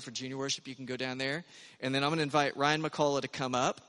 [0.00, 1.44] for junior worship, you can go down there.
[1.80, 3.80] And then I'm going to invite Ryan McCullough to come up.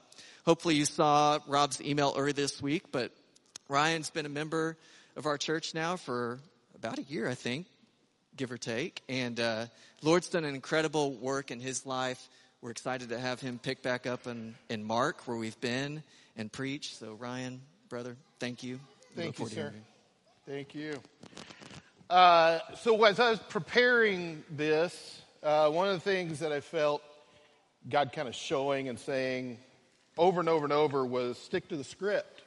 [0.46, 3.12] Hopefully you saw Rob's email earlier this week, but
[3.68, 4.78] Ryan's been a member
[5.16, 6.40] of our church now for
[6.76, 7.66] about a year, I think,
[8.36, 9.02] give or take.
[9.10, 9.66] And uh,
[10.02, 12.30] Lord's done an incredible work in his life.
[12.62, 16.04] We're excited to have him pick back up in, in Mark, where we've been
[16.38, 16.96] and preach.
[16.96, 18.80] So, Ryan, brother, thank you.
[19.16, 19.74] Thank you, sir.
[20.48, 21.02] Thank you.
[22.10, 27.02] Uh, so, as I was preparing this, uh, one of the things that I felt
[27.90, 29.58] God kind of showing and saying
[30.18, 32.42] over and over and over was stick to the script.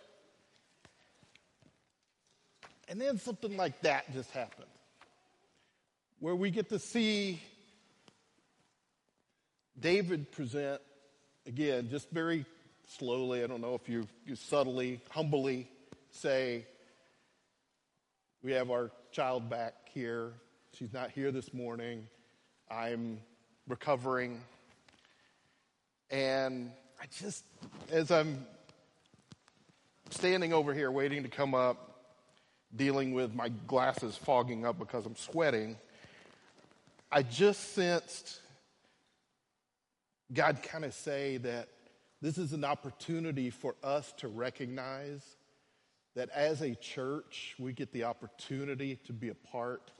[2.88, 4.66] And then something like that just happened,
[6.19, 7.41] where we get to see
[9.78, 10.80] David present,
[11.47, 12.45] again, just very
[12.88, 15.69] slowly, I don't know if you, you subtly, humbly
[16.11, 16.66] say,
[18.42, 20.33] We have our child back here.
[20.72, 22.09] She's not here this morning.
[22.70, 23.20] I'm
[23.66, 24.41] recovering.
[26.11, 26.70] And
[27.01, 27.45] I just,
[27.91, 28.47] as I'm
[30.11, 31.86] standing over here waiting to come up,
[32.77, 35.77] dealing with my glasses fogging up because I'm sweating,
[37.11, 38.41] I just sensed
[40.33, 41.69] God kind of say that
[42.22, 45.22] this is an opportunity for us to recognize
[46.14, 49.91] that as a church, we get the opportunity to be a part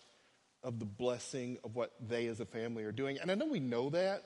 [0.63, 3.19] of the blessing of what they as a family are doing.
[3.19, 4.25] And I know we know that,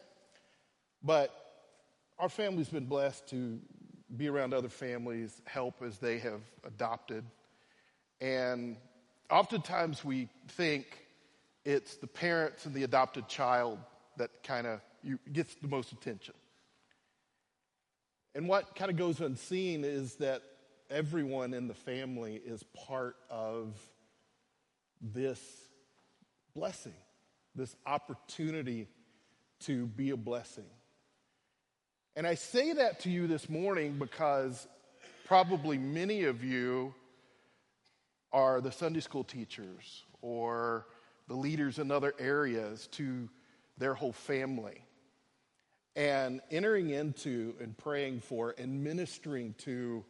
[1.02, 1.30] but
[2.18, 3.60] our family's been blessed to
[4.16, 7.24] be around other families, help as they have adopted.
[8.20, 8.76] And
[9.30, 10.86] oftentimes we think
[11.64, 13.78] it's the parents and the adopted child
[14.16, 14.80] that kind of
[15.32, 16.34] gets the most attention.
[18.34, 20.42] And what kind of goes unseen is that
[20.90, 23.74] everyone in the family is part of
[25.00, 25.40] this
[26.54, 26.94] blessing,
[27.54, 28.88] this opportunity
[29.60, 30.64] to be a blessing.
[32.16, 34.68] And I say that to you this morning because
[35.24, 36.94] probably many of you
[38.32, 40.86] are the Sunday school teachers or
[41.28, 43.28] the leaders in other areas to
[43.78, 44.84] their whole family.
[45.96, 50.04] And entering into and praying for and ministering to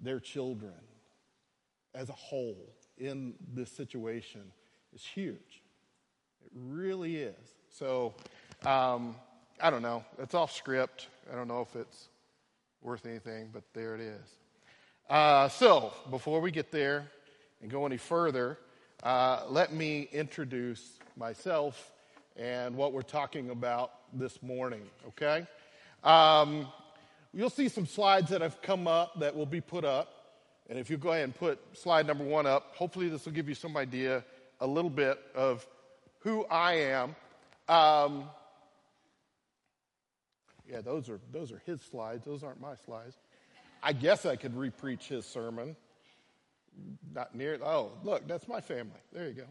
[0.00, 0.74] their children
[1.94, 4.52] as a whole in this situation
[4.94, 5.61] is huge.
[6.44, 7.34] It really is.
[7.70, 8.14] So,
[8.64, 9.16] um,
[9.60, 10.04] I don't know.
[10.18, 11.08] It's off script.
[11.32, 12.08] I don't know if it's
[12.82, 14.28] worth anything, but there it is.
[15.08, 17.06] Uh, so, before we get there
[17.60, 18.58] and go any further,
[19.02, 21.92] uh, let me introduce myself
[22.36, 25.46] and what we're talking about this morning, okay?
[26.02, 26.66] Um,
[27.32, 30.08] you'll see some slides that have come up that will be put up.
[30.70, 33.48] And if you go ahead and put slide number one up, hopefully this will give
[33.48, 34.24] you some idea,
[34.60, 35.66] a little bit of
[36.22, 37.16] who I am.
[37.68, 38.24] Um,
[40.68, 42.24] yeah, those are, those are his slides.
[42.24, 43.16] Those aren't my slides.
[43.82, 45.76] I guess I could repreach his sermon.
[47.14, 49.00] Not near, oh, look, that's my family.
[49.12, 49.44] There you go.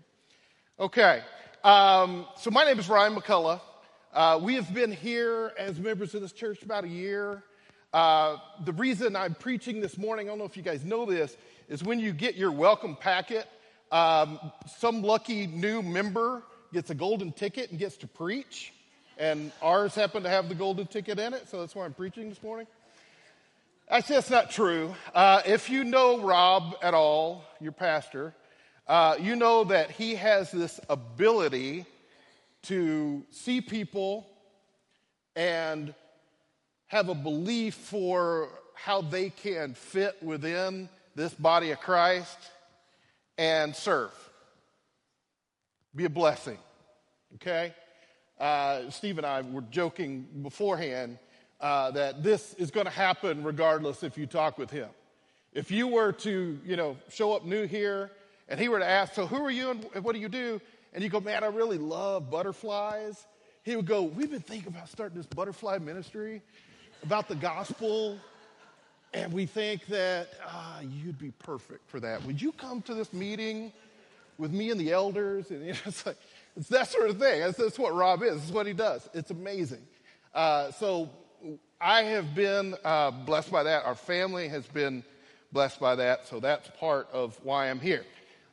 [0.79, 1.21] Okay.
[1.63, 3.61] Um, so my name is Ryan McCullough.
[4.13, 7.43] Uh, we have been here as members of this church about a year.
[7.93, 11.37] Uh, the reason I'm preaching this morning, I don't know if you guys know this,
[11.69, 13.47] is when you get your welcome packet,
[13.91, 14.39] um,
[14.79, 16.43] some lucky new member
[16.73, 18.73] gets a golden ticket and gets to preach
[19.21, 22.29] and ours happened to have the golden ticket in it, so that's why I'm preaching
[22.29, 22.65] this morning.
[23.87, 24.95] Actually, that's not true.
[25.13, 28.33] Uh, if you know Rob at all, your pastor,
[28.87, 31.85] uh, you know that he has this ability
[32.63, 34.27] to see people
[35.35, 35.93] and
[36.87, 42.37] have a belief for how they can fit within this body of Christ
[43.37, 44.11] and serve.
[45.95, 46.57] Be a blessing.
[47.35, 47.73] Okay?
[48.41, 51.19] uh, Steve and I were joking beforehand
[51.61, 54.89] uh, that this is going to happen regardless if you talk with him.
[55.53, 58.09] If you were to, you know, show up new here
[58.49, 60.59] and he were to ask, so who are you and what do you do?
[60.93, 63.27] And you go, man, I really love butterflies.
[63.63, 66.41] He would go, we've been thinking about starting this butterfly ministry
[67.03, 68.17] about the gospel.
[69.13, 72.25] And we think that ah, you'd be perfect for that.
[72.25, 73.71] Would you come to this meeting
[74.41, 75.51] with me and the elders?
[75.51, 76.17] And you know, it's like,
[76.57, 77.39] it's that sort of thing.
[77.39, 78.37] That's, that's what Rob is.
[78.37, 79.07] It's what he does.
[79.13, 79.81] It's amazing.
[80.33, 81.09] Uh, so
[81.79, 83.85] I have been uh, blessed by that.
[83.85, 85.03] Our family has been
[85.53, 86.27] blessed by that.
[86.27, 88.03] So that's part of why I'm here.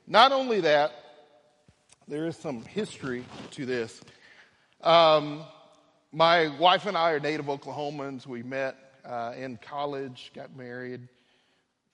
[0.07, 0.93] Not only that,
[2.07, 4.01] there is some history to this.
[4.83, 5.43] Um,
[6.13, 8.27] my wife and I are native Oklahomans.
[8.27, 11.09] We met uh, in college, got married.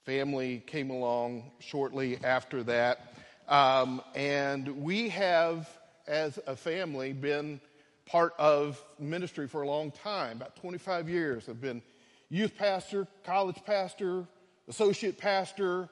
[0.05, 3.14] Family came along shortly after that.
[3.47, 5.69] Um, and we have
[6.07, 7.59] as a family, been
[8.05, 11.49] part of ministry for a long time, about 25 years.
[11.49, 11.81] I've been
[12.29, 14.25] youth pastor, college pastor,
[14.67, 15.89] associate pastor,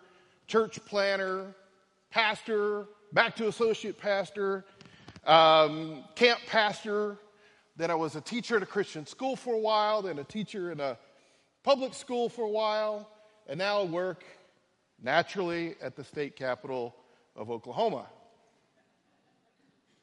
[0.47, 1.55] church planter,
[2.11, 4.65] pastor, back to associate pastor,
[5.25, 7.17] um, camp pastor.
[7.75, 10.71] Then I was a teacher at a Christian school for a while, then a teacher
[10.71, 10.97] in a
[11.63, 13.09] public school for a while,
[13.47, 14.23] and now I work
[15.01, 16.95] naturally at the state capital
[17.35, 18.05] of Oklahoma.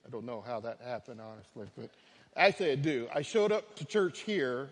[0.06, 1.90] I don't know how that happened, honestly, but
[2.36, 3.08] actually I do.
[3.14, 4.70] I showed up to church here,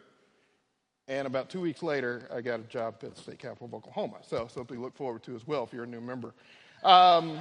[1.06, 4.16] and about two weeks later, I got a job at the state capital of Oklahoma.
[4.22, 6.34] So something to look forward to as well if you're a new member.
[6.82, 7.38] Um,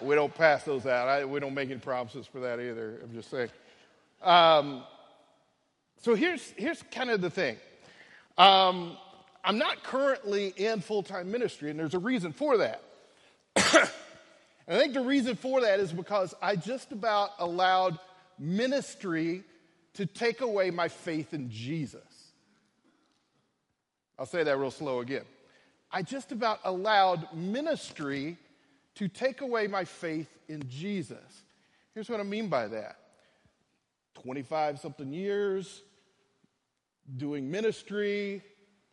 [0.00, 1.08] we don't pass those out.
[1.08, 3.00] I, we don't make any promises for that either.
[3.02, 3.50] I'm just saying.
[4.22, 4.82] Um,
[6.02, 7.56] so here's here's kind of the thing.
[8.36, 8.96] Um,
[9.42, 12.82] I'm not currently in full time ministry, and there's a reason for that.
[14.68, 17.98] I think the reason for that is because I just about allowed
[18.38, 19.42] ministry
[19.94, 22.02] to take away my faith in Jesus.
[24.18, 25.24] I'll say that real slow again.
[25.90, 28.36] I just about allowed ministry
[28.96, 31.42] to take away my faith in Jesus.
[31.94, 32.96] Here's what I mean by that
[34.22, 35.82] 25 something years
[37.16, 38.42] doing ministry,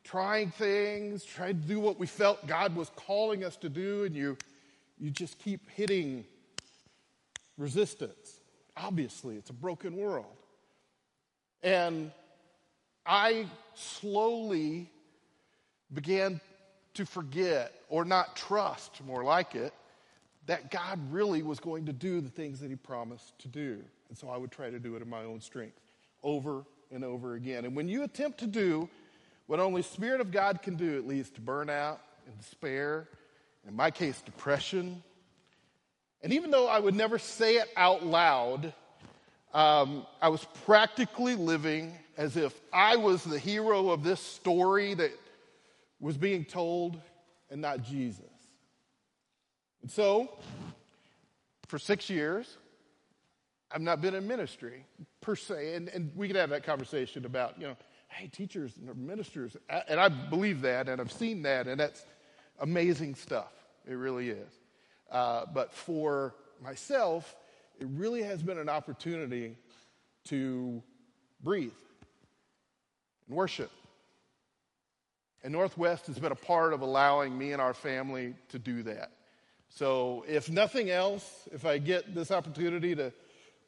[0.04, 4.16] trying things, trying to do what we felt God was calling us to do, and
[4.16, 4.38] you,
[5.02, 6.24] you just keep hitting
[7.58, 8.40] resistance.
[8.78, 10.38] Obviously, it's a broken world.
[11.64, 12.12] And
[13.06, 14.90] I slowly
[15.92, 16.40] began
[16.94, 19.74] to forget or not trust, more like it,
[20.46, 23.84] that God really was going to do the things that He promised to do.
[24.10, 25.80] And so I would try to do it in my own strength
[26.24, 27.66] over and over again.
[27.66, 28.88] And when you attempt to do
[29.48, 33.08] what only Spirit of God can do, it leads to burnout and despair,
[33.68, 35.04] in my case, depression.
[36.22, 38.74] And even though I would never say it out loud,
[39.54, 45.12] um, I was practically living as if I was the hero of this story that
[46.00, 47.00] was being told
[47.50, 48.26] and not Jesus.
[49.82, 50.30] And so,
[51.68, 52.58] for six years,
[53.72, 54.86] I've not been in ministry
[55.22, 55.76] per se.
[55.76, 57.78] And, and we could have that conversation about, you know,
[58.10, 59.56] hey, teachers and ministers.
[59.88, 62.06] And I believe that and I've seen that, and that's
[62.62, 63.52] amazing stuff.
[63.86, 64.52] It really is.
[65.12, 67.36] Uh, but for myself,
[67.80, 69.58] it really has been an opportunity
[70.26, 70.82] to
[71.44, 71.74] breathe
[73.28, 73.72] and worship.
[75.44, 79.12] And Northwest has been a part of allowing me and our family to do that.
[79.70, 83.12] So, if nothing else, if I get this opportunity to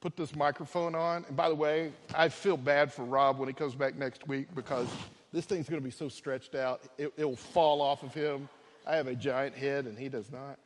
[0.01, 3.54] put this microphone on, and by the way, I feel bad for Rob when he
[3.54, 4.88] comes back next week because
[5.31, 8.50] this thing's going to be so stretched out, it, will fall off of him.
[8.85, 10.59] I have a giant head and he does not.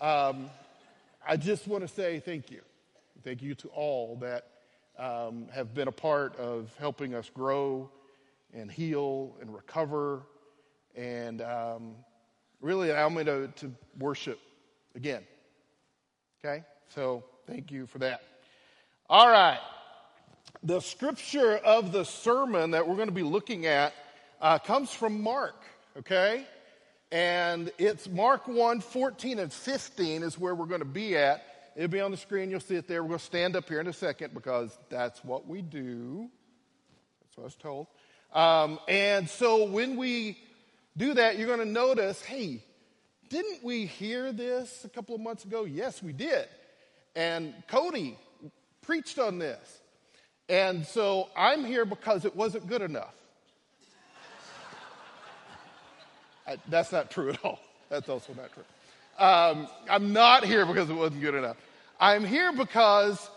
[0.00, 0.50] Um,
[1.26, 2.60] I just want to say thank you.
[3.24, 4.46] Thank you to all that
[4.98, 7.90] um, have been a part of helping us grow
[8.52, 10.22] and heal and recover
[10.94, 11.94] and um,
[12.60, 14.38] really allow me to, to worship
[14.94, 15.22] again.
[16.44, 16.64] Okay?
[16.94, 18.22] So thank you for that.
[19.08, 19.60] All right.
[20.62, 23.94] The scripture of the sermon that we're going to be looking at
[24.40, 25.56] uh, comes from Mark,
[25.96, 26.46] okay?
[27.12, 31.44] And it's Mark 1 14 and 15 is where we're going to be at.
[31.76, 32.50] It'll be on the screen.
[32.50, 33.02] You'll see it there.
[33.02, 36.30] We're going to stand up here in a second because that's what we do.
[37.20, 37.86] That's what I was told.
[38.32, 40.38] Um, and so when we
[40.96, 42.64] do that, you're going to notice hey,
[43.28, 45.64] didn't we hear this a couple of months ago?
[45.64, 46.48] Yes, we did.
[47.14, 48.18] And Cody
[48.80, 49.82] preached on this.
[50.48, 53.14] And so I'm here because it wasn't good enough.
[56.52, 57.58] I, that's not true at all.
[57.88, 58.64] That's also not true.
[59.18, 61.56] Um, I'm not here because it wasn't good enough.
[62.00, 63.30] I'm here because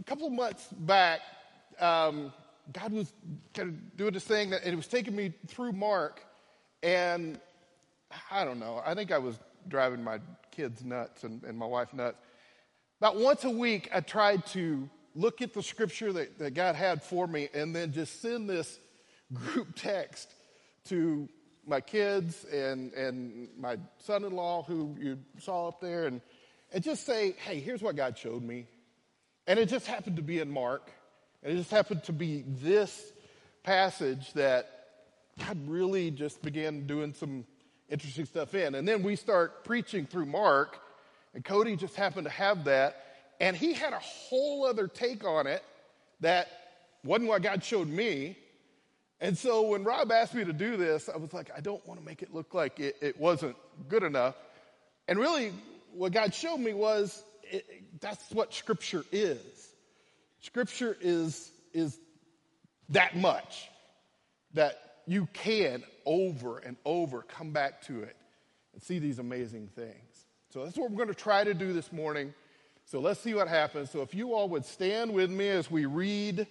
[0.00, 1.20] a couple of months back,
[1.78, 2.32] um,
[2.72, 3.12] God was
[3.52, 6.22] kind of doing this thing that it was taking me through Mark,
[6.82, 7.38] and
[8.30, 8.82] I don't know.
[8.84, 10.18] I think I was driving my
[10.50, 12.16] kids nuts and, and my wife nuts.
[12.98, 17.02] About once a week, I tried to look at the scripture that, that God had
[17.02, 18.78] for me and then just send this
[19.34, 20.32] group text
[20.86, 21.28] to
[21.66, 26.20] my kids and, and my son in law, who you saw up there, and,
[26.72, 28.66] and just say, hey, here's what God showed me.
[29.46, 30.90] And it just happened to be in Mark.
[31.42, 33.12] And it just happened to be this
[33.62, 34.70] passage that
[35.38, 37.44] God really just began doing some
[37.88, 38.74] interesting stuff in.
[38.74, 40.80] And then we start preaching through Mark,
[41.34, 42.96] and Cody just happened to have that.
[43.40, 45.64] And he had a whole other take on it
[46.20, 46.48] that
[47.04, 48.36] wasn't what God showed me.
[49.22, 52.00] And so when Rob asked me to do this, I was like, I don't want
[52.00, 53.54] to make it look like it, it wasn't
[53.88, 54.34] good enough.
[55.06, 55.52] And really,
[55.94, 57.64] what God showed me was it,
[58.00, 59.38] that's what Scripture is.
[60.40, 61.96] Scripture is, is
[62.88, 63.70] that much
[64.54, 68.16] that you can over and over come back to it
[68.72, 70.26] and see these amazing things.
[70.50, 72.34] So that's what we're going to try to do this morning.
[72.86, 73.88] So let's see what happens.
[73.88, 76.48] So if you all would stand with me as we read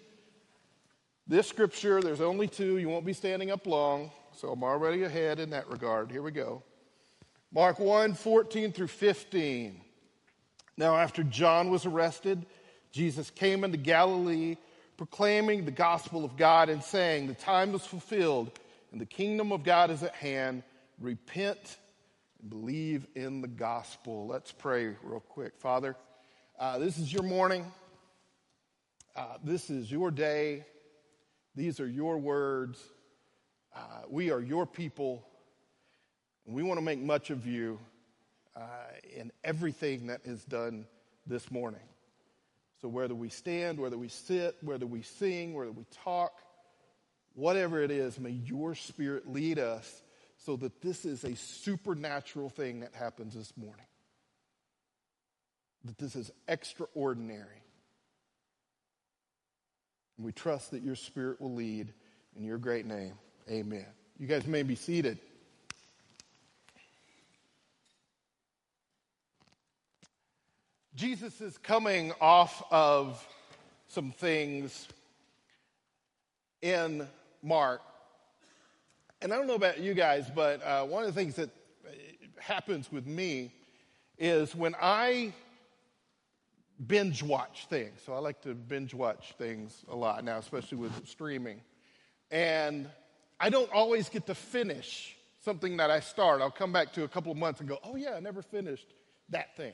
[1.28, 2.78] this scripture, there's only two.
[2.78, 4.12] You won't be standing up long.
[4.34, 6.12] So I'm already ahead in that regard.
[6.12, 6.64] Here we go.
[7.52, 9.82] Mark 1 14 through 15.
[10.78, 12.46] Now, after John was arrested,
[12.92, 14.58] Jesus came into Galilee
[14.98, 18.52] proclaiming the gospel of God and saying, The time is fulfilled
[18.92, 20.64] and the kingdom of God is at hand.
[21.00, 21.78] Repent
[22.40, 24.28] and believe in the gospel.
[24.28, 25.54] Let's pray real quick.
[25.58, 25.96] Father,
[26.60, 27.66] uh, this is your morning.
[29.16, 30.66] Uh, this is your day.
[31.56, 32.82] These are your words.
[33.76, 33.80] Uh,
[34.10, 35.26] we are your people.
[36.46, 37.80] And we want to make much of you
[38.56, 38.62] uh,
[39.16, 40.86] in everything that is done
[41.26, 41.82] this morning.
[42.82, 46.34] So, whether we stand, whether we sit, whether we sing, whether we talk,
[47.36, 50.02] whatever it is, may your spirit lead us
[50.38, 53.86] so that this is a supernatural thing that happens this morning.
[55.86, 57.61] That this is extraordinary.
[60.22, 61.92] And we trust that your spirit will lead
[62.38, 63.14] in your great name.
[63.50, 63.88] Amen.
[64.20, 65.18] You guys may be seated.
[70.94, 73.28] Jesus is coming off of
[73.88, 74.88] some things
[76.62, 77.08] in
[77.42, 77.82] Mark.
[79.24, 81.50] And I don't know about you guys, but uh, one of the things that
[82.38, 83.52] happens with me
[84.20, 85.34] is when I
[86.88, 88.00] binge watch things.
[88.06, 91.62] So I like to binge watch things a lot now, especially with streaming.
[92.30, 92.90] And
[93.40, 96.42] I don't always get to finish something that I start.
[96.42, 98.88] I'll come back to a couple of months and go, oh, yeah, I never finished
[99.30, 99.74] that thing.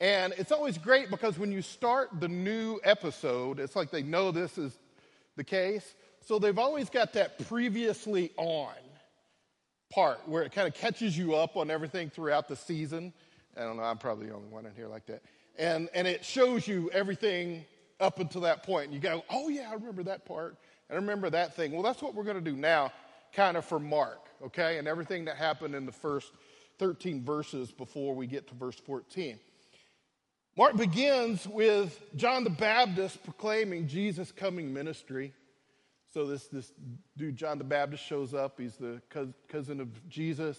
[0.00, 4.30] And it's always great because when you start the new episode, it's like they know
[4.30, 4.76] this is
[5.36, 5.94] the case.
[6.20, 8.72] So they've always got that previously on
[9.92, 13.12] part where it kind of catches you up on everything throughout the season.
[13.56, 15.22] I don't know, I'm probably the only one in here like that.
[15.56, 17.64] And, and it shows you everything
[18.00, 18.86] up until that point.
[18.86, 20.56] And you go, oh, yeah, I remember that part.
[20.88, 21.72] And I remember that thing.
[21.72, 22.92] Well, that's what we're going to do now,
[23.32, 24.78] kind of for Mark, okay?
[24.78, 26.32] And everything that happened in the first
[26.78, 29.38] 13 verses before we get to verse 14.
[30.56, 35.32] Mark begins with John the Baptist proclaiming Jesus' coming ministry.
[36.12, 36.72] So this, this
[37.16, 38.60] dude, John the Baptist, shows up.
[38.60, 39.02] He's the
[39.48, 40.56] cousin of Jesus,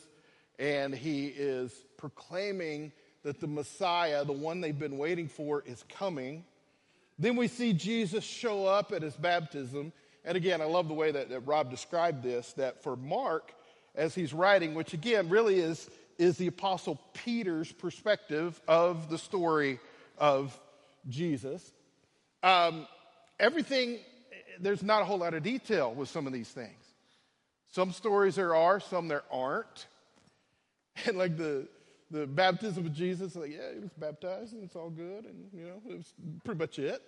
[0.60, 2.92] and he is proclaiming
[3.25, 6.46] that the Messiah, the one they've been waiting for, is coming.
[7.17, 9.91] Then we see Jesus show up at his baptism.
[10.24, 13.51] And again, I love the way that, that Rob described this, that for Mark,
[13.96, 19.79] as he's writing, which again really is is the Apostle Peter's perspective of the story
[20.17, 20.58] of
[21.10, 21.74] Jesus.
[22.44, 22.88] Um,
[23.39, 23.98] everything,
[24.60, 26.86] there's not a whole lot of detail with some of these things.
[27.72, 29.88] Some stories there are, some there aren't.
[31.05, 31.67] And like the,
[32.15, 35.25] the baptism of Jesus, like, yeah, he was baptized and it's all good.
[35.25, 37.01] And, you know, it was pretty much it.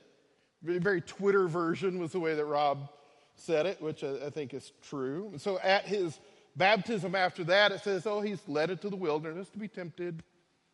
[0.63, 2.89] Very, very Twitter version was the way that Rob
[3.35, 5.29] said it, which I, I think is true.
[5.31, 6.19] And so at his
[6.57, 10.23] Baptism after that, it says, oh, he's led into the wilderness to be tempted.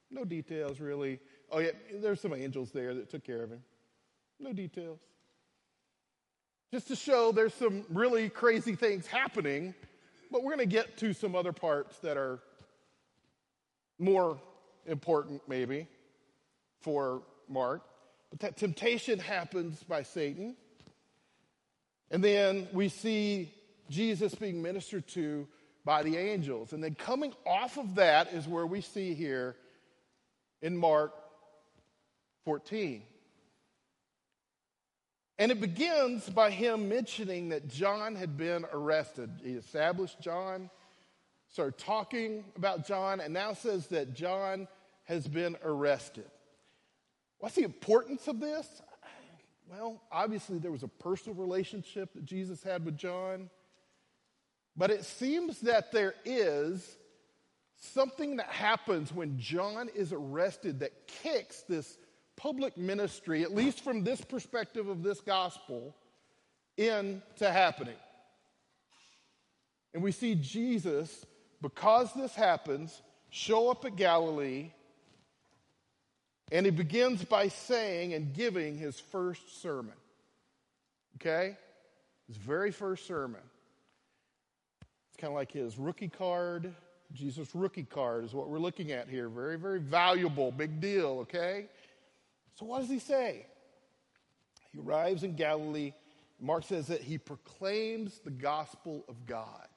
[0.09, 1.19] No details, really.
[1.51, 3.61] Oh, yeah, there's some angels there that took care of him.
[4.39, 4.99] No details.
[6.71, 9.75] Just to show there's some really crazy things happening,
[10.31, 12.39] but we're going to get to some other parts that are
[14.03, 14.39] more
[14.85, 15.87] important, maybe,
[16.81, 17.83] for Mark.
[18.29, 20.55] But that temptation happens by Satan.
[22.11, 23.53] And then we see
[23.89, 25.47] Jesus being ministered to
[25.85, 26.73] by the angels.
[26.73, 29.55] And then coming off of that is where we see here
[30.61, 31.13] in Mark
[32.45, 33.03] 14.
[35.39, 39.29] And it begins by him mentioning that John had been arrested.
[39.43, 40.69] He established John,
[41.53, 44.67] started talking about John, and now says that John
[45.03, 46.25] has been arrested.
[47.37, 48.81] What's the importance of this?
[49.69, 53.51] Well, obviously, there was a personal relationship that Jesus had with John.
[54.75, 56.97] But it seems that there is
[57.77, 61.99] something that happens when John is arrested that kicks this
[62.35, 65.95] public ministry, at least from this perspective of this gospel,
[66.77, 67.97] into happening.
[69.93, 71.27] And we see Jesus,
[71.63, 74.69] because this happens, show up at Galilee,
[76.51, 79.95] and he begins by saying and giving his first sermon.
[81.15, 81.57] Okay?
[82.27, 83.41] His very first sermon.
[84.81, 86.75] It's kind of like his rookie card.
[87.13, 89.29] Jesus' rookie card is what we're looking at here.
[89.29, 91.67] Very, very valuable, big deal, okay?
[92.55, 93.45] So, what does he say?
[94.73, 95.93] He arrives in Galilee.
[96.41, 99.67] Mark says that he proclaims the gospel of God.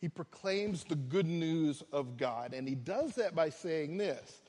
[0.00, 2.52] He proclaims the good news of God.
[2.52, 4.40] And he does that by saying this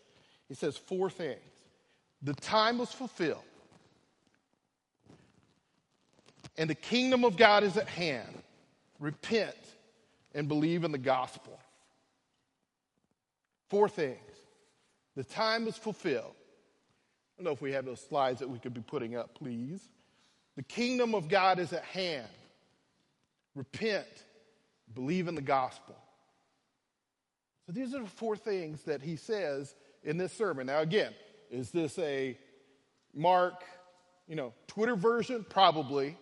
[0.47, 1.39] He says four things.
[2.21, 3.43] The time was fulfilled,
[6.57, 8.43] and the kingdom of God is at hand.
[8.99, 9.55] Repent
[10.33, 11.59] and believe in the gospel.
[13.69, 14.17] Four things.
[15.15, 16.33] The time is fulfilled.
[17.37, 19.87] I don't know if we have those slides that we could be putting up, please.
[20.55, 22.27] The kingdom of God is at hand.
[23.53, 24.07] Repent,
[24.93, 25.95] believe in the gospel.
[27.65, 30.67] So these are the four things that he says in this sermon.
[30.67, 31.13] Now, again,
[31.51, 32.37] is this a
[33.13, 33.63] Mark,
[34.27, 35.45] you know, Twitter version?
[35.49, 36.17] Probably.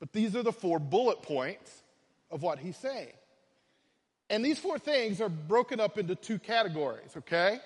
[0.00, 1.82] But these are the four bullet points
[2.30, 3.12] of what he's saying.
[4.28, 7.60] And these four things are broken up into two categories, okay?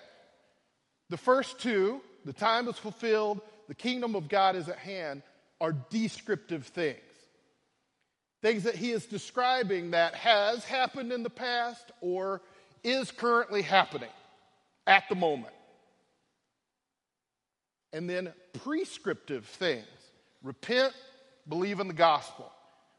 [1.08, 5.22] The first two, the time is fulfilled, the kingdom of God is at hand,
[5.60, 6.98] are descriptive things.
[8.42, 12.42] Things that he is describing that has happened in the past or
[12.84, 14.10] is currently happening
[14.86, 15.54] at the moment.
[17.92, 19.86] And then prescriptive things
[20.42, 20.92] repent,
[21.48, 22.52] believe in the gospel,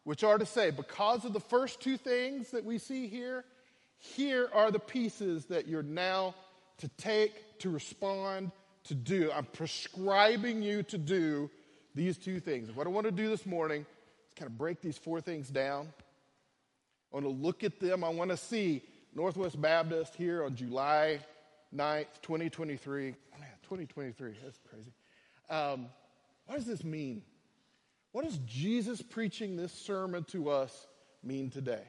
[0.04, 3.46] which are to say, because of the first two things that we see here,
[4.00, 6.36] here are the pieces that you're now
[6.80, 8.52] to take, to respond,
[8.86, 9.32] to do.
[9.32, 11.50] I'm prescribing you to do
[11.96, 12.72] these two things.
[12.76, 13.86] What I want to do this morning
[14.38, 15.88] kind of break these four things down.
[17.12, 18.04] I want to look at them.
[18.04, 18.84] I want to see
[19.16, 21.20] Northwest Baptist here on July
[21.76, 23.16] 9th, 2023.
[23.34, 24.92] Oh, man, 2023, that's crazy.
[25.50, 25.88] Um,
[26.46, 27.24] what does this mean?
[28.12, 30.88] What does Jesus preaching this sermon to us
[31.24, 31.84] mean today?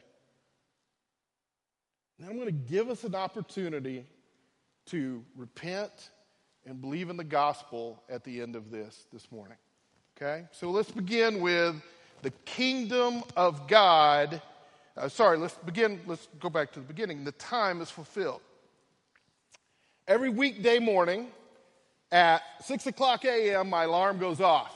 [2.19, 4.07] And I'm going to give us an opportunity
[4.87, 6.11] to repent
[6.67, 9.59] and believe in the gospel at the end of this this morning.
[10.17, 10.45] Okay?
[10.53, 11.77] So let's begin with
[12.23, 14.41] the kingdom of God.
[14.97, 16.01] Uh, sorry, let's begin.
[16.07, 17.25] Let's go back to the beginning.
[17.25, 18.41] The time is fulfilled.
[20.07, 21.29] Every weekday morning
[22.11, 24.75] at 6 o'clock a.m., my alarm goes off.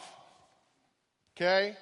[1.37, 1.75] Okay?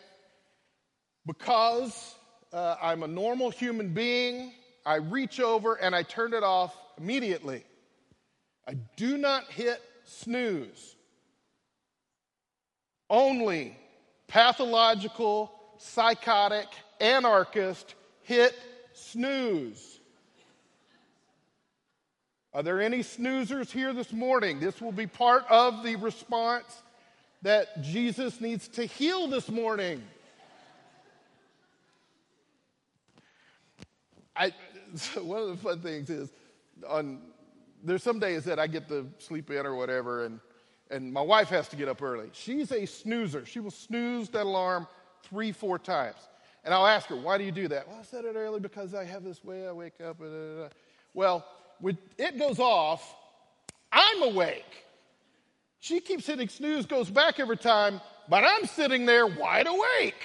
[1.26, 2.14] Because
[2.52, 4.52] uh, I'm a normal human being,
[4.86, 7.64] I reach over and I turn it off immediately.
[8.66, 10.96] I do not hit snooze.
[13.08, 13.76] Only
[14.30, 16.68] pathological, psychotic,
[17.00, 18.56] anarchist hit
[18.94, 19.98] snooze.
[22.54, 24.60] Are there any snoozers here this morning?
[24.60, 26.82] This will be part of the response
[27.42, 30.02] that Jesus needs to heal this morning.
[34.36, 34.52] I,
[34.94, 36.30] so one of the fun things is
[36.88, 37.20] on
[37.82, 40.38] there's some days that I get to sleep in or whatever, and
[40.90, 42.28] and my wife has to get up early.
[42.32, 43.46] She's a snoozer.
[43.46, 44.86] She will snooze that alarm
[45.22, 46.16] three, four times.
[46.64, 47.88] And I'll ask her, why do you do that?
[47.88, 50.18] Well, I set it early because I have this way I wake up.
[51.14, 51.46] Well,
[51.80, 53.14] when it goes off,
[53.90, 54.84] I'm awake.
[55.78, 60.22] She keeps hitting snooze, goes back every time, but I'm sitting there wide awake.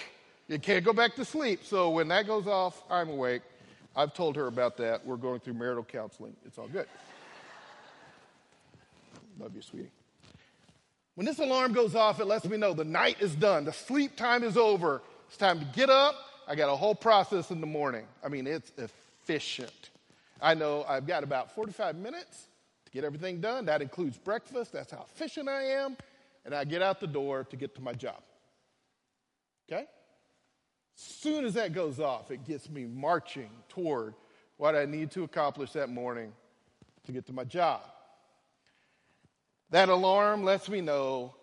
[0.47, 1.63] You can't go back to sleep.
[1.63, 3.41] So when that goes off, I'm awake.
[3.95, 5.05] I've told her about that.
[5.05, 6.35] We're going through marital counseling.
[6.45, 6.87] It's all good.
[9.39, 9.91] Love you, sweetie.
[11.15, 13.63] When this alarm goes off, it lets me know the night is done.
[13.65, 15.01] The sleep time is over.
[15.27, 16.15] It's time to get up.
[16.47, 18.05] I got a whole process in the morning.
[18.23, 19.89] I mean, it's efficient.
[20.41, 22.47] I know I've got about 45 minutes
[22.85, 23.65] to get everything done.
[23.65, 24.73] That includes breakfast.
[24.73, 25.95] That's how efficient I am.
[26.43, 28.21] And I get out the door to get to my job.
[29.71, 29.85] Okay?
[30.95, 34.13] Soon as that goes off, it gets me marching toward
[34.57, 36.31] what I need to accomplish that morning
[37.05, 37.81] to get to my job.
[39.71, 41.33] That alarm lets me know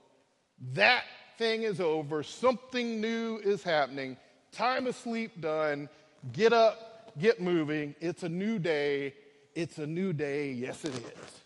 [0.74, 1.02] that
[1.38, 4.16] thing is over, something new is happening,
[4.52, 5.88] time of sleep done,
[6.32, 7.94] get up, get moving.
[8.00, 9.14] It's a new day.
[9.54, 10.52] It's a new day.
[10.52, 11.40] Yes, it is.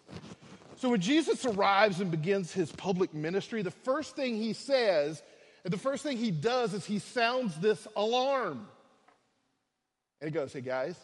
[0.77, 5.23] So when Jesus arrives and begins his public ministry, the first thing he says
[5.67, 8.69] and the first thing he does is he sounds this alarm.
[10.21, 10.97] And he goes, Hey guys,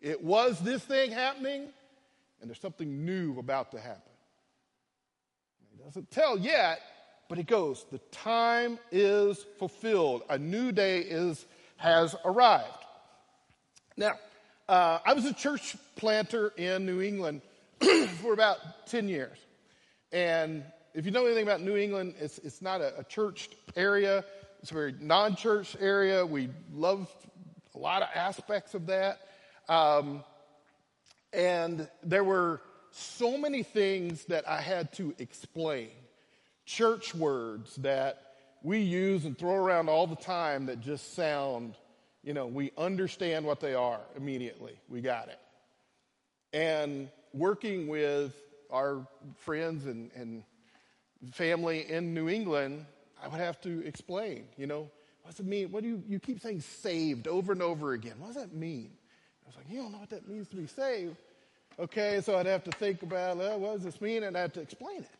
[0.00, 1.66] it was this thing happening,
[2.40, 4.11] and there's something new about to happen.
[5.84, 6.80] Doesn't tell yet,
[7.28, 10.22] but he goes, The time is fulfilled.
[10.30, 11.44] A new day is,
[11.76, 12.84] has arrived.
[13.96, 14.12] Now,
[14.68, 17.42] uh, I was a church planter in New England
[18.20, 19.36] for about 10 years.
[20.12, 20.62] And
[20.94, 24.24] if you know anything about New England, it's, it's not a, a churched area.
[24.60, 26.24] It's a very non-church area.
[26.24, 27.10] We love
[27.74, 29.20] a lot of aspects of that.
[29.68, 30.22] Um,
[31.32, 32.60] and there were
[32.92, 35.88] so many things that I had to explain.
[36.64, 38.22] Church words that
[38.62, 41.74] we use and throw around all the time that just sound,
[42.22, 44.78] you know, we understand what they are immediately.
[44.88, 45.38] We got it.
[46.52, 48.34] And working with
[48.70, 49.06] our
[49.38, 50.44] friends and, and
[51.32, 52.86] family in New England,
[53.22, 54.90] I would have to explain, you know,
[55.22, 55.70] what does it mean?
[55.70, 58.14] What do you, you keep saying saved over and over again?
[58.18, 58.90] What does that mean?
[59.44, 61.16] I was like, you don't know what that means to be saved.
[61.78, 64.24] Okay, so I'd have to think about, well, what does this mean?
[64.24, 65.10] And I'd have to explain it.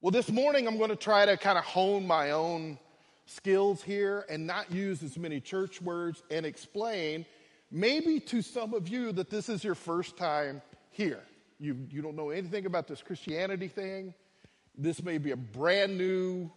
[0.00, 2.78] Well, this morning I'm going to try to kind of hone my own
[3.26, 7.26] skills here and not use as many church words and explain,
[7.70, 11.22] maybe to some of you, that this is your first time here.
[11.58, 14.14] You, you don't know anything about this Christianity thing.
[14.76, 16.50] This may be a brand new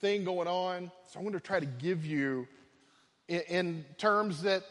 [0.00, 0.90] thing going on.
[1.10, 2.48] So I'm going to try to give you
[3.28, 4.62] in, in terms that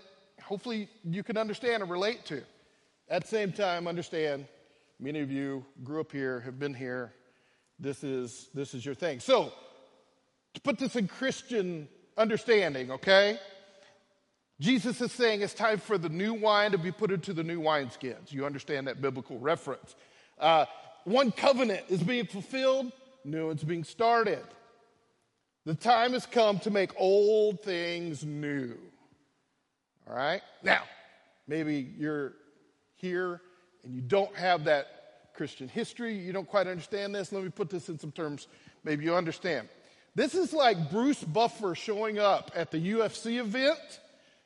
[0.42, 2.42] hopefully you can understand and relate to.
[3.10, 4.48] At the same time, understand
[5.00, 7.14] many of you grew up here, have been here.
[7.80, 9.20] This is, this is your thing.
[9.20, 9.52] So,
[10.54, 11.88] to put this in Christian
[12.18, 13.40] understanding, okay?
[14.60, 17.60] Jesus is saying it's time for the new wine to be put into the new
[17.60, 18.32] wineskins.
[18.32, 19.96] You understand that biblical reference.
[20.40, 20.66] Uh,
[21.04, 22.92] one covenant is being fulfilled,
[23.26, 24.44] new one's being started.
[25.66, 28.78] The time has come to make old things new.
[30.08, 30.42] All right?
[30.62, 30.84] Now,
[31.48, 32.34] maybe you're
[33.04, 33.42] here
[33.84, 34.88] and you don't have that
[35.36, 37.32] Christian history, you don't quite understand this.
[37.34, 38.48] Let me put this in some terms
[38.84, 39.68] maybe you understand.
[40.16, 44.00] This is like Bruce Buffer showing up at the UFC event,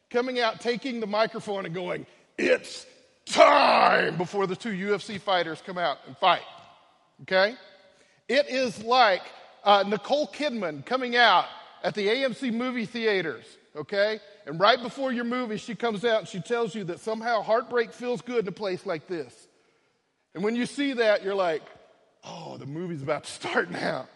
[0.09, 2.85] coming out, taking the microphone, and going, It's
[3.25, 6.41] time before the two UFC fighters come out and fight.
[7.23, 7.55] Okay?
[8.27, 9.21] It is like
[9.63, 11.45] uh, Nicole Kidman coming out
[11.83, 14.19] at the AMC movie theaters, okay?
[14.47, 17.91] And right before your movie, she comes out and she tells you that somehow heartbreak
[17.91, 19.47] feels good in a place like this.
[20.33, 21.63] And when you see that, you're like,
[22.23, 24.07] oh, the movie's about to start now.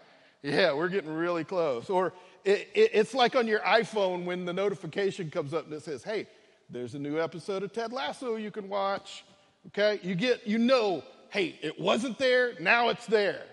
[0.42, 1.90] Yeah, we're getting really close.
[1.90, 2.14] Or
[2.46, 6.02] it, it, it's like on your iPhone when the notification comes up and it says,
[6.02, 6.28] hey,
[6.70, 9.26] there's a new episode of Ted Lasso you can watch.
[9.68, 10.00] Okay?
[10.02, 13.44] You get, you know, hey, it wasn't there, now it's there.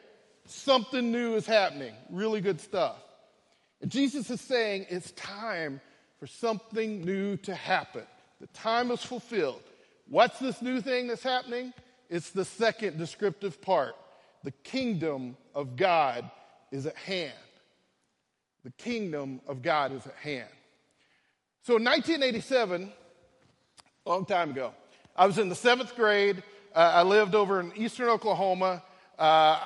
[0.45, 1.95] Something new is happening.
[2.09, 2.97] Really good stuff.
[3.83, 5.81] And Jesus is saying it's time
[6.19, 8.03] for something new to happen.
[8.41, 9.63] The time is fulfilled.
[10.09, 11.73] What's this new thing that's happening?
[12.09, 13.95] It's the second descriptive part.
[14.45, 16.31] The kingdom of God
[16.71, 17.33] is at hand.
[18.65, 20.49] The kingdom of God is at hand.
[21.63, 22.93] So in 1987,
[24.07, 24.73] a long time ago,
[25.15, 26.43] I was in the seventh grade.
[26.75, 28.83] Uh, I lived over in eastern Oklahoma.
[29.19, 29.61] Uh,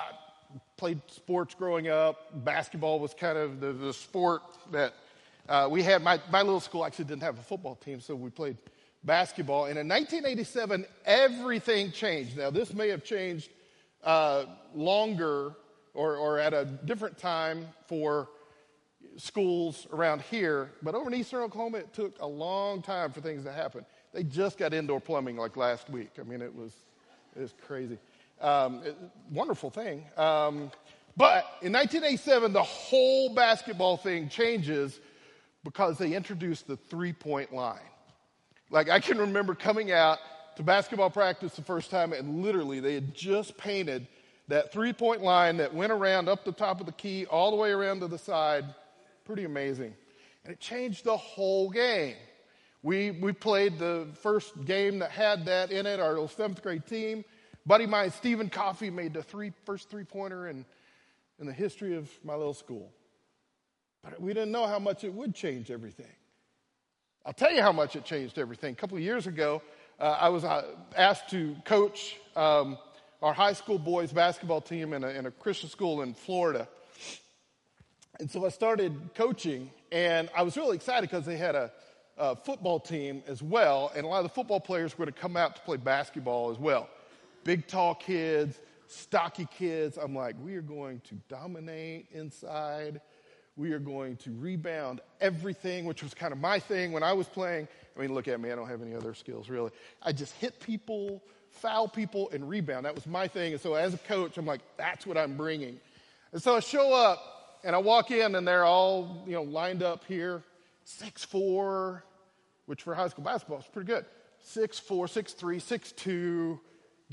[0.77, 2.43] played sports growing up.
[2.43, 4.93] Basketball was kind of the, the sport that
[5.49, 6.01] uh, we had.
[6.01, 8.57] My, my little school actually didn't have a football team, so we played
[9.03, 9.65] basketball.
[9.65, 12.37] And in 1987, everything changed.
[12.37, 13.49] Now, this may have changed
[14.03, 15.53] uh, longer
[15.93, 18.29] or, or at a different time for
[19.17, 23.43] schools around here, but over in eastern Oklahoma, it took a long time for things
[23.43, 23.85] to happen.
[24.13, 26.11] They just got indoor plumbing like last week.
[26.19, 26.73] I mean, it was,
[27.35, 27.97] it was crazy.
[28.41, 28.97] Um, it,
[29.31, 30.05] wonderful thing.
[30.17, 30.71] Um,
[31.15, 34.99] but in 1987, the whole basketball thing changes
[35.63, 37.79] because they introduced the three point line.
[38.69, 40.19] Like, I can remember coming out
[40.55, 44.07] to basketball practice the first time, and literally, they had just painted
[44.47, 47.57] that three point line that went around up the top of the key, all the
[47.57, 48.65] way around to the side.
[49.25, 49.93] Pretty amazing.
[50.43, 52.15] And it changed the whole game.
[52.81, 56.85] We, we played the first game that had that in it, our little seventh grade
[56.85, 57.23] team
[57.65, 60.65] buddy mine, Stephen Coffey, made the three, first three pointer in,
[61.39, 62.91] in the history of my little school.
[64.03, 66.05] But we didn't know how much it would change everything.
[67.25, 68.73] I'll tell you how much it changed everything.
[68.73, 69.61] A couple of years ago,
[69.99, 70.63] uh, I was uh,
[70.97, 72.77] asked to coach um,
[73.21, 76.67] our high school boys basketball team in a, in a Christian school in Florida.
[78.19, 81.71] And so I started coaching, and I was really excited because they had a,
[82.45, 85.55] football team as well, and a lot of the football players were to come out
[85.55, 86.87] to play basketball as well
[87.43, 89.97] big, tall kids, stocky kids.
[89.97, 93.01] I'm like, we are going to dominate inside.
[93.55, 97.27] We are going to rebound everything, which was kind of my thing when I was
[97.27, 97.67] playing.
[97.95, 99.71] I mean, look at me, I don't have any other skills really.
[100.01, 102.85] I just hit people, foul people, and rebound.
[102.85, 103.53] That was my thing.
[103.53, 105.79] And so as a coach, I'm like, that's what I'm bringing.
[106.31, 109.83] And so I show up and I walk in and they're all, you know, lined
[109.83, 110.41] up here,
[110.83, 112.03] six four,
[112.65, 114.05] which for high school basketball is pretty good.
[114.41, 116.59] Six four, six three, six two,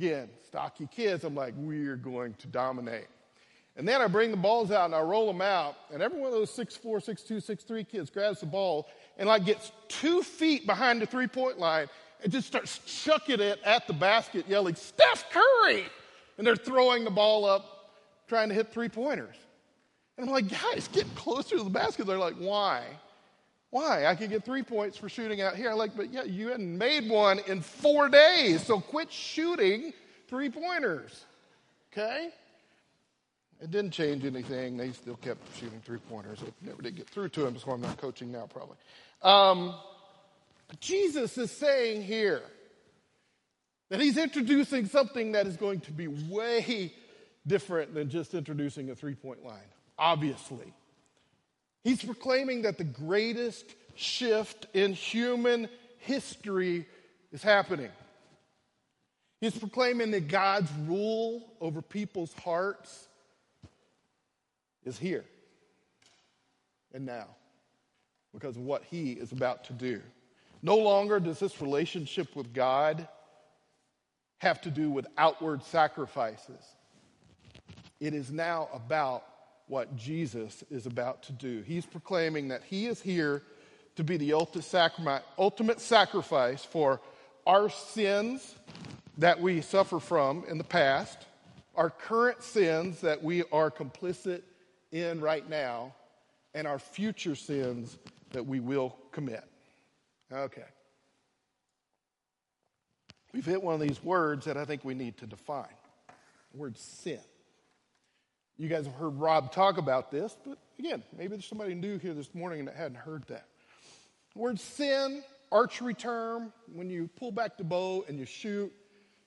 [0.00, 3.07] Again, stocky kids, I'm like, we're going to dominate.
[3.81, 6.27] And then I bring the balls out and I roll them out, and every one
[6.27, 11.01] of those 6'4, 6'2, 6'3 kids grabs the ball and like gets two feet behind
[11.01, 11.87] the three point line
[12.23, 15.87] and just starts chucking it at the basket, yelling, Steph Curry!
[16.37, 17.95] And they're throwing the ball up,
[18.29, 19.37] trying to hit three pointers.
[20.19, 22.07] And I'm like, guys, get closer to the basket.
[22.07, 22.85] They're like, why?
[23.71, 24.05] Why?
[24.05, 25.71] I could get three points for shooting out here.
[25.71, 29.95] I'm like, but yeah, you hadn't made one in four days, so quit shooting
[30.29, 31.25] three pointers.
[31.90, 32.29] Okay?
[33.62, 34.77] It didn't change anything.
[34.77, 36.40] They still kept shooting three pointers.
[36.42, 38.77] It never did get through to them, so I'm not coaching now, probably.
[39.23, 39.75] Um,
[40.81, 42.42] Jesus is saying here
[43.90, 46.92] that he's introducing something that is going to be way
[47.46, 49.59] different than just introducing a three point line,
[49.99, 50.73] obviously.
[51.85, 55.68] He's proclaiming that the greatest shift in human
[55.99, 56.87] history
[57.33, 57.90] is happening.
[59.40, 63.09] He's proclaiming that God's rule over people's hearts
[64.85, 65.25] is here
[66.93, 67.27] and now
[68.33, 70.01] because of what he is about to do.
[70.62, 73.09] No longer does this relationship with God
[74.38, 76.64] have to do with outward sacrifices.
[77.99, 79.25] It is now about
[79.66, 81.62] what Jesus is about to do.
[81.62, 83.43] He's proclaiming that he is here
[83.97, 87.01] to be the ultimate sacrifice for
[87.47, 88.55] our sins
[89.19, 91.27] that we suffer from in the past,
[91.75, 94.43] our current sins that we are complicit
[94.92, 95.94] in right now,
[96.55, 97.98] and our future sins
[98.33, 99.44] that we will commit.
[100.33, 100.64] Okay.
[103.33, 105.66] We've hit one of these words that I think we need to define
[106.53, 107.20] the word sin.
[108.59, 112.12] You guys have heard Rob talk about this, but again, maybe there's somebody new here
[112.12, 113.46] this morning that hadn't heard that.
[114.35, 118.72] The word sin, archery term, when you pull back the bow and you shoot,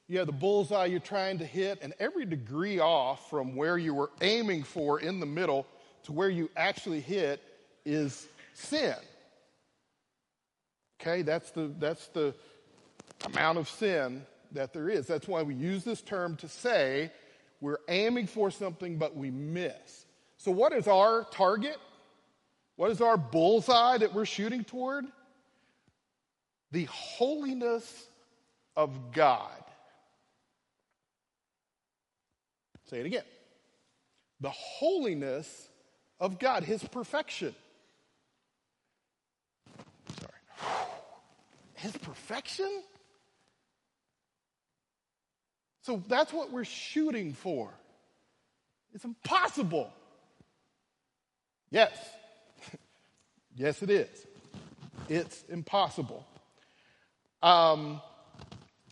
[0.08, 3.94] you have the bullseye you're trying to hit, and every degree off from where you
[3.94, 5.66] were aiming for in the middle
[6.04, 7.42] to where you actually hit
[7.86, 8.96] is sin.
[11.02, 12.34] Okay, that's the, that's the
[13.26, 15.08] amount of sin that there is.
[15.08, 17.12] That's why we use this term to say
[17.62, 20.06] we're aiming for something, but we miss.
[20.38, 21.78] So, what is our target?
[22.76, 25.06] What is our bullseye that we're shooting toward?
[26.72, 28.08] The holiness
[28.76, 29.63] of God.
[32.94, 33.24] Say it again.
[34.40, 35.68] The holiness
[36.20, 37.56] of God, His perfection.
[40.20, 40.78] Sorry.
[41.74, 42.70] His perfection?
[45.82, 47.72] So that's what we're shooting for.
[48.94, 49.92] It's impossible.
[51.72, 51.92] Yes.
[53.56, 54.28] yes, it is.
[55.10, 56.28] It's impossible.
[57.42, 58.00] Um,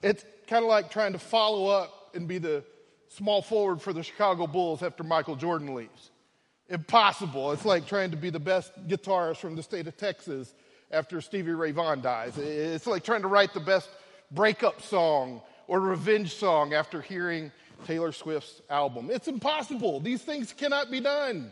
[0.01, 2.63] it's kind of like trying to follow up and be the
[3.15, 6.11] small forward for the Chicago Bulls after Michael Jordan leaves.
[6.69, 7.51] Impossible.
[7.51, 10.53] It's like trying to be the best guitarist from the state of Texas
[10.89, 12.37] after Stevie Ray Vaughan dies.
[12.37, 13.89] It's like trying to write the best
[14.31, 17.51] breakup song or revenge song after hearing
[17.85, 19.09] Taylor Swift's album.
[19.11, 19.99] It's impossible.
[19.99, 21.51] These things cannot be done.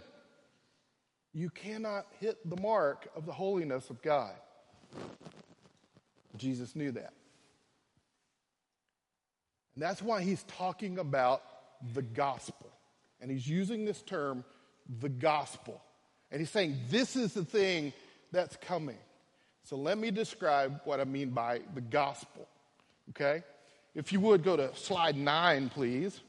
[1.33, 4.33] You cannot hit the mark of the holiness of God.
[6.37, 7.13] Jesus knew that.
[9.79, 11.41] And that's why he's talking about
[11.93, 12.69] the gospel.
[13.21, 14.43] And he's using this term,
[14.99, 15.81] the gospel.
[16.29, 17.93] And he's saying, this is the thing
[18.33, 18.97] that's coming.
[19.63, 22.45] So let me describe what I mean by the gospel.
[23.11, 23.41] Okay?
[23.95, 26.19] If you would go to slide nine, please.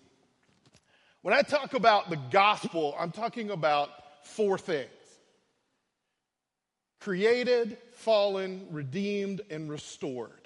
[1.22, 3.90] When I talk about the gospel, I'm talking about
[4.22, 4.90] four things
[7.00, 10.39] created, fallen, redeemed, and restored.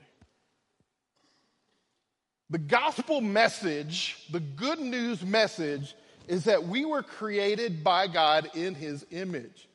[2.55, 5.97] The gospel message, the good news message,
[6.29, 9.69] is that we were created by God in his image.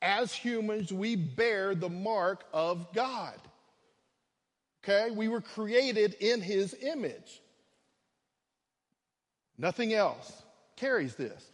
[0.00, 3.38] As humans, we bear the mark of God.
[4.82, 5.10] Okay?
[5.10, 7.42] We were created in his image.
[9.58, 10.42] Nothing else
[10.76, 11.52] carries this.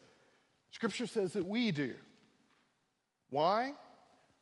[0.71, 1.93] Scripture says that we do.
[3.31, 3.75] Why?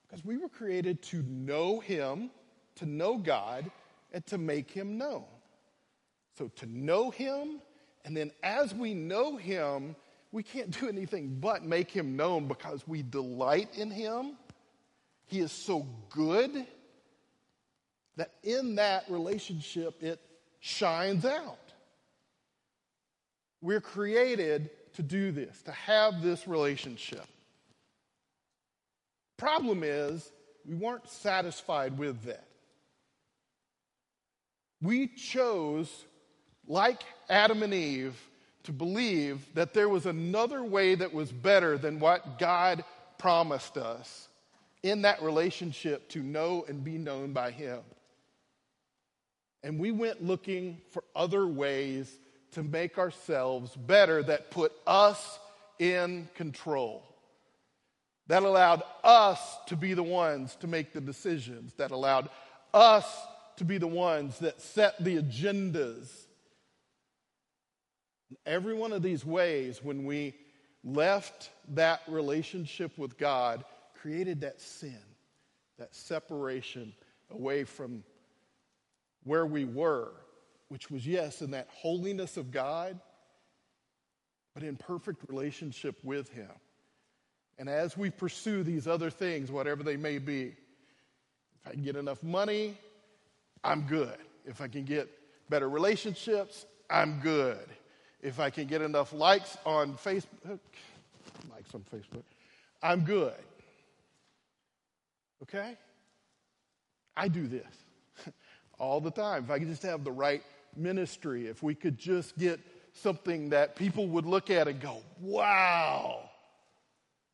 [0.06, 2.30] Because we were created to know him,
[2.74, 3.70] to know God,
[4.12, 5.24] and to make him known.
[6.36, 7.60] So to know him,
[8.04, 9.96] and then as we know him,
[10.32, 14.36] we can't do anything but make him known because we delight in him.
[15.26, 16.66] He is so good
[18.16, 20.20] that in that relationship it
[20.60, 21.58] shines out.
[23.62, 27.26] We're created to do this, to have this relationship.
[29.36, 30.30] Problem is,
[30.66, 32.46] we weren't satisfied with that.
[34.80, 36.04] We chose,
[36.68, 38.16] like Adam and Eve,
[38.64, 42.84] to believe that there was another way that was better than what God
[43.18, 44.28] promised us
[44.82, 47.80] in that relationship to know and be known by Him
[49.64, 52.14] and we went looking for other ways
[52.52, 55.40] to make ourselves better that put us
[55.80, 57.02] in control.
[58.26, 62.30] that allowed us to be the ones to make the decisions, that allowed
[62.72, 63.04] us
[63.56, 66.23] to be the ones that set the agendas.
[68.46, 70.34] Every one of these ways, when we
[70.82, 73.64] left that relationship with God,
[74.00, 74.98] created that sin,
[75.78, 76.92] that separation
[77.30, 78.04] away from
[79.24, 80.12] where we were,
[80.68, 82.98] which was, yes, in that holiness of God,
[84.54, 86.50] but in perfect relationship with Him.
[87.58, 90.54] And as we pursue these other things, whatever they may be,
[91.62, 92.76] if I can get enough money,
[93.62, 94.16] I'm good.
[94.44, 95.08] If I can get
[95.48, 97.66] better relationships, I'm good.
[98.24, 100.58] If I can get enough likes on Facebook,
[101.52, 102.22] likes on Facebook,
[102.82, 103.34] I'm good.
[105.42, 105.76] Okay?
[107.14, 107.66] I do this
[108.78, 109.44] all the time.
[109.44, 110.42] If I could just have the right
[110.74, 112.60] ministry, if we could just get
[112.94, 116.30] something that people would look at and go, wow,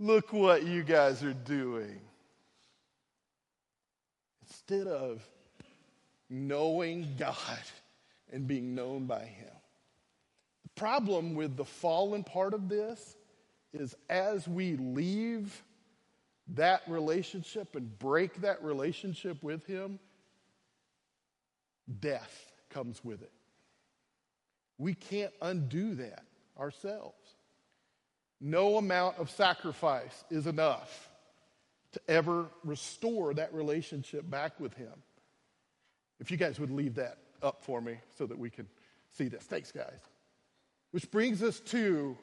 [0.00, 2.00] look what you guys are doing.
[4.42, 5.22] Instead of
[6.28, 7.36] knowing God
[8.32, 9.50] and being known by Him.
[10.76, 13.16] Problem with the fallen part of this
[13.72, 15.62] is as we leave
[16.54, 19.98] that relationship and break that relationship with Him,
[22.00, 23.32] death comes with it.
[24.78, 26.24] We can't undo that
[26.58, 27.14] ourselves.
[28.40, 31.10] No amount of sacrifice is enough
[31.92, 34.92] to ever restore that relationship back with Him.
[36.18, 38.66] If you guys would leave that up for me so that we can
[39.10, 39.42] see this.
[39.42, 40.00] Thanks, guys.
[40.90, 42.16] Which brings us to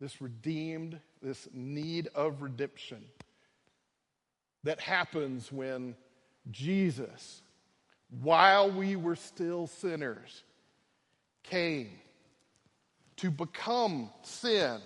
[0.00, 3.04] this redeemed, this need of redemption
[4.62, 5.96] that happens when
[6.50, 7.42] Jesus,
[8.20, 10.44] while we were still sinners,
[11.42, 11.90] came
[13.16, 14.80] to become sin,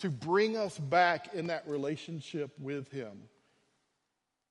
[0.00, 3.22] to bring us back in that relationship with Him.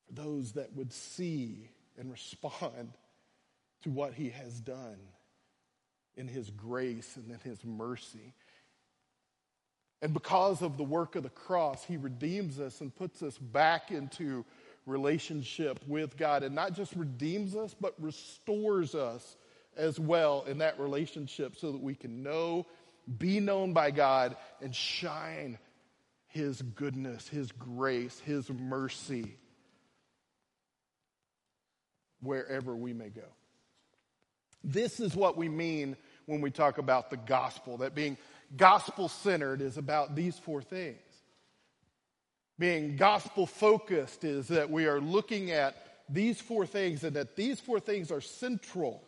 [0.07, 2.93] For those that would see and respond
[3.83, 4.99] to what He has done
[6.15, 8.33] in His grace and in His mercy.
[10.01, 13.91] And because of the work of the cross, He redeems us and puts us back
[13.91, 14.45] into
[14.85, 16.43] relationship with God.
[16.43, 19.35] And not just redeems us, but restores us
[19.77, 22.65] as well in that relationship so that we can know,
[23.17, 25.57] be known by God, and shine
[26.27, 29.37] His goodness, His grace, His mercy
[32.21, 33.21] wherever we may go.
[34.63, 35.95] This is what we mean
[36.25, 38.17] when we talk about the gospel, that being
[38.55, 40.99] gospel centered is about these four things.
[42.59, 45.75] Being gospel focused is that we are looking at
[46.09, 49.01] these four things and that these four things are central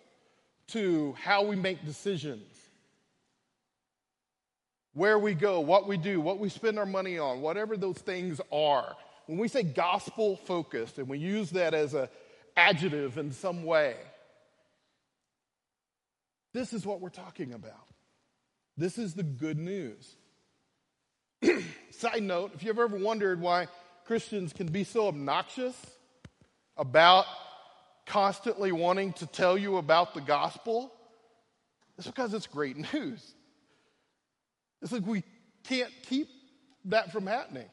[0.67, 2.57] to how we make decisions.
[4.93, 8.39] Where we go, what we do, what we spend our money on, whatever those things
[8.51, 8.95] are.
[9.25, 12.07] When we say gospel focused and we use that as an
[12.55, 13.95] adjective in some way,
[16.53, 17.87] this is what we're talking about.
[18.77, 20.15] This is the good news.
[21.91, 23.67] Side note if you've ever wondered why
[24.05, 25.75] Christians can be so obnoxious
[26.77, 27.25] about
[28.05, 30.91] constantly wanting to tell you about the gospel,
[31.97, 33.33] it's because it's great news.
[34.81, 35.23] It's like we
[35.63, 36.27] can't keep
[36.85, 37.69] that from happening.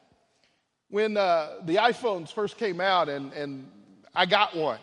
[0.89, 3.69] When uh, the iPhones first came out and, and
[4.15, 4.79] I got one,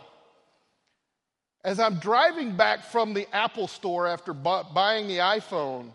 [1.66, 5.90] as I'm driving back from the Apple store after bu- buying the iPhone,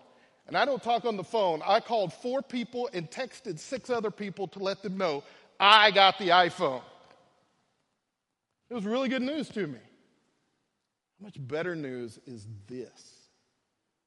[0.46, 4.12] and I don't talk on the phone, I called four people and texted six other
[4.12, 5.24] people to let them know
[5.62, 6.82] I got the iPhone.
[8.70, 9.80] It was really good news to me.
[11.20, 13.30] How much better news is this?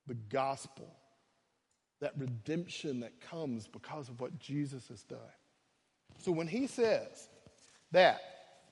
[0.06, 0.94] The gospel,
[2.02, 5.18] that redemption that comes because of what Jesus has done.
[6.18, 7.30] So when he says
[7.92, 8.20] that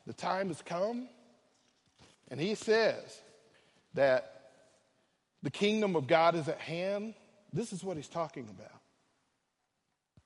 [0.07, 1.09] the time has come,
[2.33, 3.21] and he says
[3.93, 4.41] that
[5.43, 7.13] the kingdom of God is at hand.
[7.53, 8.81] This is what he's talking about.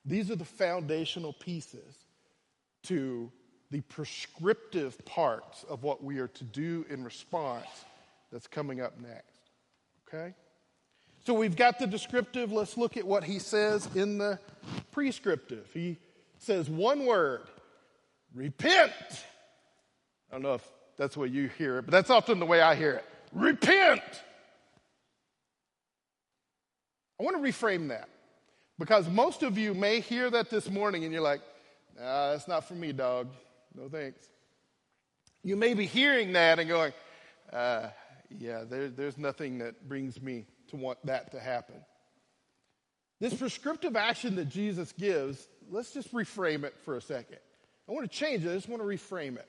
[0.05, 1.97] These are the foundational pieces
[2.85, 3.33] to
[3.73, 7.67] the prescriptive parts of what we are to do in response
[8.31, 9.41] that's coming up next.
[10.07, 10.33] Okay?
[11.27, 12.53] So we've got the descriptive.
[12.53, 14.39] Let's look at what he says in the
[14.93, 15.69] prescriptive.
[15.75, 15.99] He
[16.39, 17.49] says one word
[18.33, 18.93] repent.
[20.31, 22.61] I don't know if that's the way you hear it, but that's often the way
[22.61, 23.05] I hear it.
[23.33, 24.03] Repent.
[27.19, 28.09] I want to reframe that
[28.79, 31.41] because most of you may hear that this morning and you're like,
[31.99, 33.29] nah, that's not for me, dog.
[33.75, 34.27] No thanks.
[35.43, 36.93] You may be hearing that and going,
[37.53, 37.89] uh,
[38.31, 41.77] yeah, there, there's nothing that brings me to want that to happen.
[43.21, 47.39] This prescriptive action that Jesus gives, let's just reframe it for a second.
[47.89, 49.49] I want to change it, I just want to reframe it.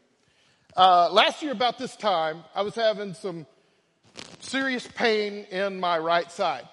[0.77, 3.47] Uh, last year, about this time, I was having some
[4.41, 6.69] serious pain in my right side.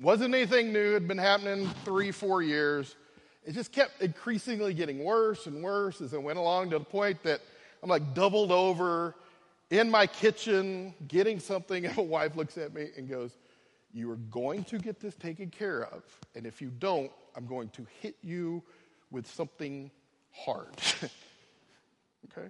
[0.00, 2.96] Wasn't anything new, had been happening three, four years.
[3.44, 7.22] It just kept increasingly getting worse and worse as I went along to the point
[7.22, 7.42] that
[7.80, 9.14] I'm like doubled over
[9.70, 13.38] in my kitchen getting something, and my wife looks at me and goes,
[13.92, 16.02] You are going to get this taken care of,
[16.34, 18.64] and if you don't, I'm going to hit you
[19.12, 19.92] with something
[20.32, 20.74] hard.
[22.24, 22.48] okay?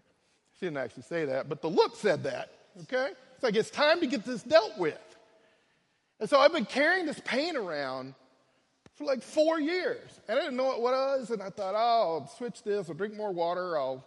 [0.59, 2.51] She didn't actually say that, but the look said that.
[2.83, 3.11] Okay?
[3.35, 4.99] It's like it's time to get this dealt with.
[6.19, 8.15] And so I've been carrying this pain around
[8.95, 10.21] for like four years.
[10.29, 12.95] And I didn't know what it was, and I thought, oh, I'll switch this, I'll
[12.95, 14.05] drink more water, I'll,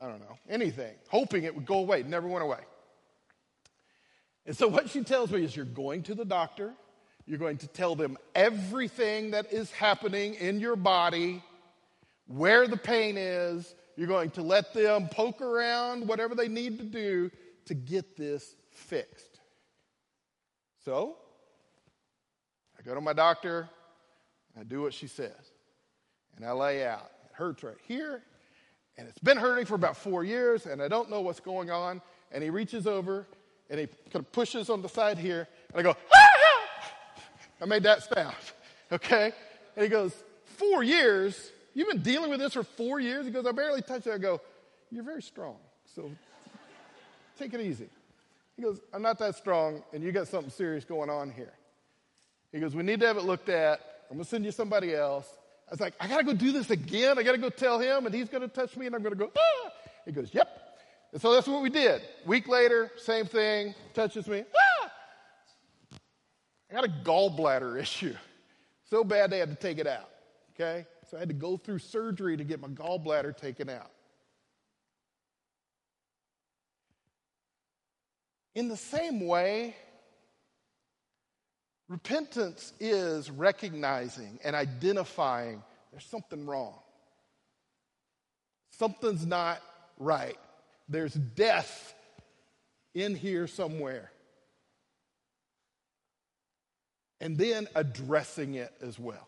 [0.00, 2.00] I don't know, anything, hoping it would go away.
[2.00, 2.60] It never went away.
[4.46, 6.72] And so what she tells me is you're going to the doctor,
[7.26, 11.42] you're going to tell them everything that is happening in your body,
[12.26, 16.84] where the pain is, you're going to let them poke around whatever they need to
[16.84, 17.32] do
[17.64, 19.40] to get this fixed.
[20.84, 21.16] So,
[22.78, 23.68] I go to my doctor,
[24.58, 25.32] I do what she says,
[26.36, 27.10] and I lay out.
[27.28, 28.22] It hurts right here,
[28.96, 32.00] and it's been hurting for about four years, and I don't know what's going on.
[32.30, 33.26] And he reaches over
[33.68, 36.92] and he kind of pushes on the side here, and I go, ah!
[37.60, 38.36] I made that sound,
[38.92, 39.32] okay?
[39.74, 40.12] And he goes,
[40.44, 41.52] Four years?
[41.78, 43.24] You've been dealing with this for four years?
[43.24, 44.12] He goes, I barely touched it.
[44.12, 44.40] I go,
[44.90, 45.58] You're very strong,
[45.94, 46.10] so
[47.38, 47.88] take it easy.
[48.56, 51.52] He goes, I'm not that strong, and you got something serious going on here.
[52.50, 53.78] He goes, We need to have it looked at.
[54.10, 55.28] I'm going to send you somebody else.
[55.68, 57.16] I was like, I got to go do this again.
[57.16, 59.14] I got to go tell him, and he's going to touch me, and I'm going
[59.14, 59.70] to go, ah.
[60.04, 60.48] He goes, Yep.
[61.12, 62.02] And so that's what we did.
[62.26, 64.42] Week later, same thing, touches me,
[64.82, 64.90] ah.
[66.72, 68.16] I got a gallbladder issue.
[68.90, 70.08] So bad they had to take it out.
[70.56, 70.84] Okay?
[71.10, 73.90] So I had to go through surgery to get my gallbladder taken out.
[78.54, 79.74] In the same way,
[81.88, 86.74] repentance is recognizing and identifying there's something wrong.
[88.78, 89.62] Something's not
[89.98, 90.36] right.
[90.88, 91.94] There's death
[92.94, 94.10] in here somewhere.
[97.20, 99.26] And then addressing it as well.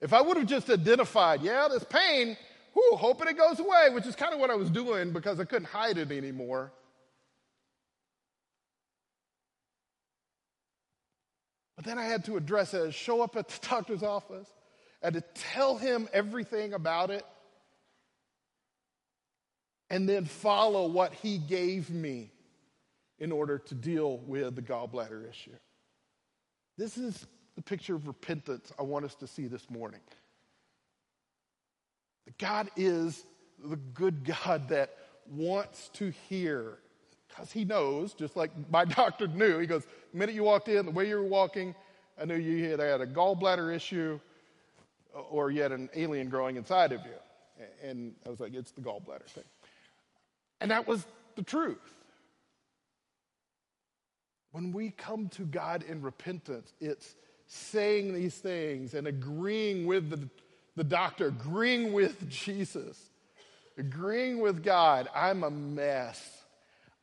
[0.00, 2.36] If I would have just identified, yeah, this pain,
[2.72, 5.44] whew, hoping it goes away, which is kind of what I was doing because I
[5.44, 6.72] couldn't hide it anymore.
[11.76, 14.48] But then I had to address it, show up at the doctor's office,
[15.02, 17.24] and to tell him everything about it,
[19.90, 22.30] and then follow what he gave me
[23.18, 25.56] in order to deal with the gallbladder issue.
[26.78, 27.26] This is
[27.60, 30.00] the picture of repentance I want us to see this morning.
[32.38, 33.26] God is
[33.62, 34.96] the good God that
[35.30, 36.78] wants to hear
[37.28, 39.58] because he knows, just like my doctor knew.
[39.58, 41.74] He goes, the minute you walked in, the way you were walking,
[42.18, 44.18] I knew you had a gallbladder issue
[45.14, 47.66] uh, or you had an alien growing inside of you.
[47.86, 49.44] And I was like, it's the gallbladder thing.
[50.62, 51.04] And that was
[51.36, 51.94] the truth.
[54.52, 57.14] When we come to God in repentance, it's
[57.52, 60.28] saying these things and agreeing with the,
[60.76, 62.96] the doctor, agreeing with Jesus,
[63.76, 65.08] agreeing with God.
[65.12, 66.24] I'm a mess.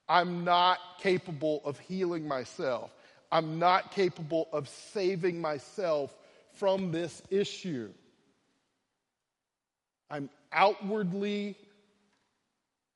[0.08, 2.92] I'm not capable of healing myself.
[3.30, 6.16] I'm not capable of saving myself
[6.54, 7.90] from this issue.
[10.10, 11.58] I'm outwardly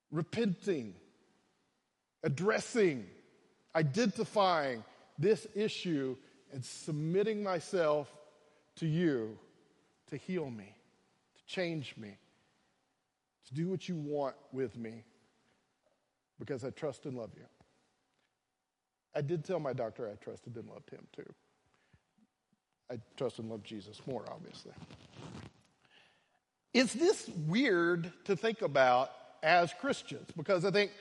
[0.10, 0.94] repenting,
[2.24, 3.06] addressing,
[3.76, 4.86] identifying
[5.20, 6.16] this issue,
[6.52, 8.12] and submitting myself
[8.78, 9.38] to you
[10.10, 10.76] to heal me,
[11.36, 12.18] to change me,
[13.48, 15.04] to do what you want with me
[16.40, 17.46] because I trust and love you.
[19.16, 21.34] I did tell my doctor I trusted and loved him too.
[22.90, 24.74] I trust and love Jesus more, obviously.
[26.74, 29.12] Is this weird to think about
[29.44, 30.28] as Christians?
[30.36, 30.92] Because I think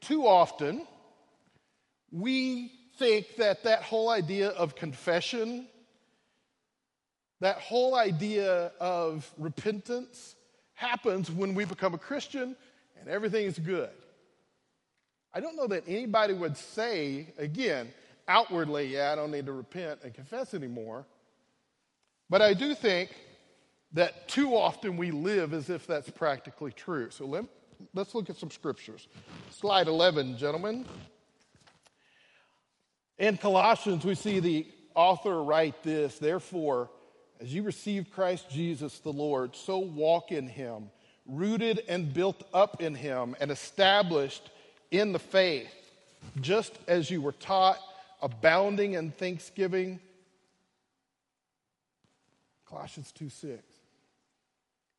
[0.00, 0.86] too often
[2.10, 5.66] we think that that whole idea of confession,
[7.40, 10.34] that whole idea of repentance
[10.74, 12.56] happens when we become a Christian
[13.00, 13.90] and everything is good.
[15.32, 17.88] I don't know that anybody would say, again,
[18.26, 21.06] outwardly, yeah, I don't need to repent and confess anymore.
[22.28, 23.10] But I do think
[23.92, 27.10] that too often we live as if that's practically true.
[27.10, 27.44] So let,
[27.94, 29.06] let's look at some scriptures.
[29.50, 30.84] Slide 11, gentlemen.
[33.18, 36.90] In Colossians, we see the author write this Therefore,
[37.40, 40.90] as you receive Christ Jesus the Lord, so walk in him,
[41.26, 44.50] rooted and built up in him, and established
[44.90, 45.72] in the faith,
[46.40, 47.78] just as you were taught,
[48.22, 50.00] abounding in thanksgiving.
[52.66, 53.62] Colossians 2 6.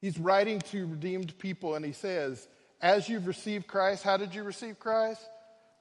[0.02, 2.48] He's writing to redeemed people and he says,
[2.82, 5.22] As you've received Christ, how did you receive Christ?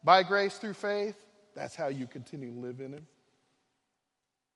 [0.02, 1.16] By grace through faith.
[1.58, 3.06] That's how you continue to live in him.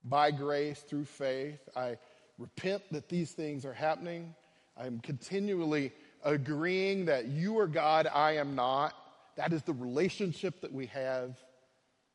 [0.04, 1.58] By grace through faith.
[1.74, 1.96] I
[2.38, 4.36] repent that these things are happening.
[4.76, 5.92] I'm continually
[6.24, 8.94] agreeing that you are God, I am not.
[9.34, 11.36] That is the relationship that we have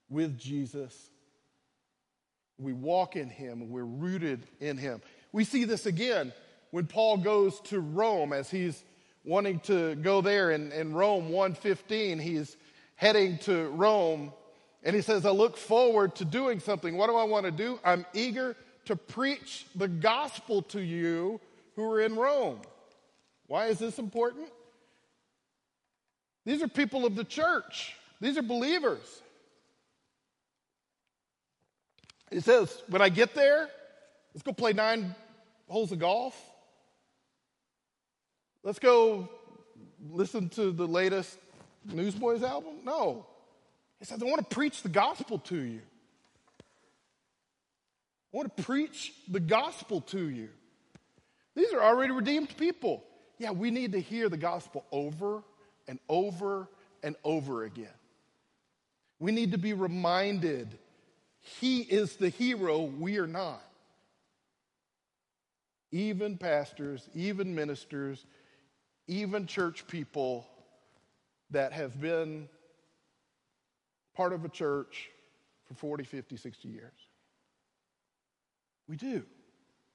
[0.09, 1.09] with Jesus.
[2.57, 5.01] We walk in him, we're rooted in him.
[5.33, 6.31] We see this again
[6.71, 8.85] when Paul goes to Rome as he's
[9.25, 12.19] wanting to go there in, in Rome 115.
[12.19, 12.55] He's
[12.95, 14.31] heading to Rome
[14.87, 16.95] and he says, I look forward to doing something.
[16.95, 17.77] What do I want to do?
[17.83, 21.41] I'm eager to preach the gospel to you
[21.75, 22.61] who are in Rome.
[23.47, 24.47] Why is this important?
[26.45, 29.21] These are people of the church, these are believers.
[32.31, 33.69] He says, when I get there,
[34.33, 35.13] let's go play nine
[35.67, 36.41] holes of golf.
[38.63, 39.27] Let's go
[40.11, 41.37] listen to the latest
[41.85, 42.75] Newsboys album?
[42.85, 43.25] No.
[43.99, 45.81] He says, I want to preach the gospel to you.
[48.33, 50.49] I want to preach the gospel to you.
[51.55, 53.03] These are already redeemed people.
[53.39, 55.43] Yeah, we need to hear the gospel over
[55.87, 56.67] and over
[57.01, 57.87] and over again.
[59.19, 60.77] We need to be reminded
[61.59, 63.63] he is the hero, we are not.
[65.91, 68.25] Even pastors, even ministers,
[69.07, 70.45] even church people
[71.51, 72.49] that have been
[74.17, 75.11] part of a church
[75.67, 77.07] for 40, 50, 60 years.
[78.87, 79.23] We do.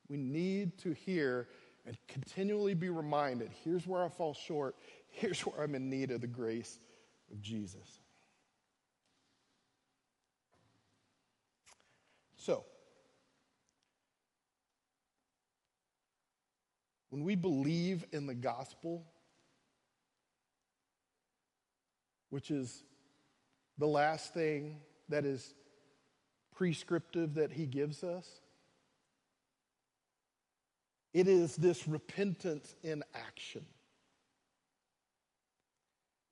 [0.09, 1.49] We need to hear
[1.85, 4.77] and continually be reminded here's where I fall short,
[5.09, 6.79] here's where I'm in need of the grace
[7.33, 7.99] of Jesus.
[12.37, 12.64] So,
[17.11, 19.05] when we believe in the gospel,
[22.31, 22.85] which is
[23.83, 24.76] the last thing
[25.09, 25.55] that is
[26.55, 28.28] prescriptive that he gives us,
[31.12, 33.66] it is this repentance in action.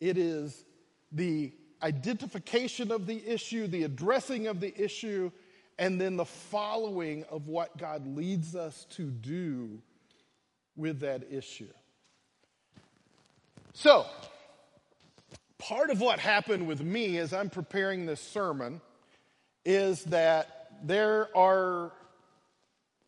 [0.00, 0.64] It is
[1.10, 5.32] the identification of the issue, the addressing of the issue,
[5.76, 9.82] and then the following of what God leads us to do
[10.76, 11.72] with that issue.
[13.72, 14.06] So,
[15.60, 18.80] part of what happened with me as I'm preparing this sermon
[19.64, 21.92] is that there are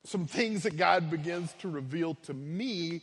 [0.04, 3.02] some things that God begins to reveal to me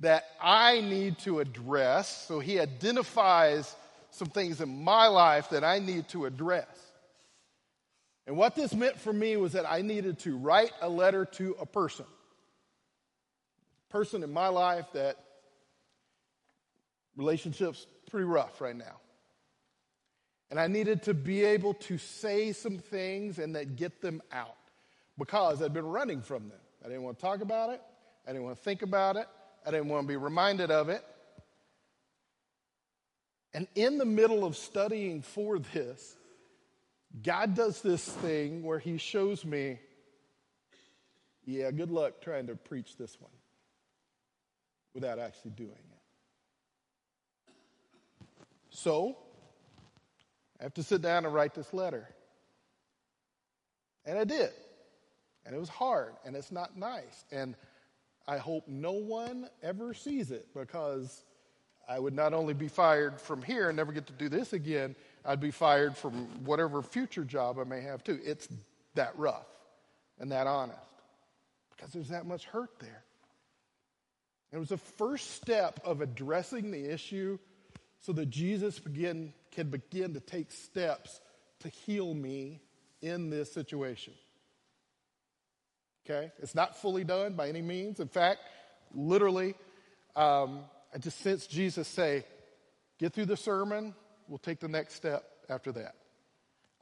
[0.00, 2.26] that I need to address.
[2.26, 3.74] So he identifies
[4.10, 6.66] some things in my life that I need to address.
[8.26, 11.56] And what this meant for me was that I needed to write a letter to
[11.60, 12.04] a person.
[13.90, 15.16] Person in my life that
[17.18, 19.00] relationships pretty rough right now.
[20.50, 24.56] And I needed to be able to say some things and that get them out
[25.18, 26.58] because I'd been running from them.
[26.82, 27.82] I didn't want to talk about it.
[28.26, 29.26] I didn't want to think about it.
[29.66, 31.04] I didn't want to be reminded of it.
[33.52, 36.16] And in the middle of studying for this,
[37.22, 39.80] God does this thing where He shows me,
[41.44, 43.32] yeah, good luck trying to preach this one
[44.94, 45.97] without actually doing it.
[48.78, 49.16] So,
[50.60, 52.08] I have to sit down and write this letter.
[54.04, 54.50] And I did.
[55.44, 57.24] And it was hard and it's not nice.
[57.32, 57.56] And
[58.28, 61.24] I hope no one ever sees it because
[61.88, 64.94] I would not only be fired from here and never get to do this again,
[65.24, 68.20] I'd be fired from whatever future job I may have too.
[68.24, 68.46] It's
[68.94, 69.48] that rough
[70.20, 70.78] and that honest
[71.76, 73.02] because there's that much hurt there.
[74.52, 77.40] It was the first step of addressing the issue
[78.00, 81.20] so that Jesus begin, can begin to take steps
[81.60, 82.60] to heal me
[83.02, 84.14] in this situation.
[86.04, 86.30] Okay?
[86.38, 88.00] It's not fully done by any means.
[88.00, 88.40] In fact,
[88.94, 89.54] literally,
[90.16, 90.60] um,
[90.94, 92.24] I just sense Jesus say,
[92.98, 93.94] get through the sermon,
[94.26, 95.94] we'll take the next step after that.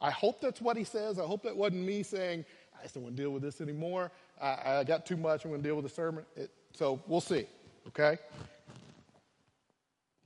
[0.00, 1.18] I hope that's what he says.
[1.18, 2.44] I hope that wasn't me saying,
[2.78, 4.12] I just don't want to deal with this anymore.
[4.40, 5.44] I, I got too much.
[5.44, 6.24] I'm going to deal with the sermon.
[6.36, 7.46] It, so we'll see.
[7.88, 8.18] Okay?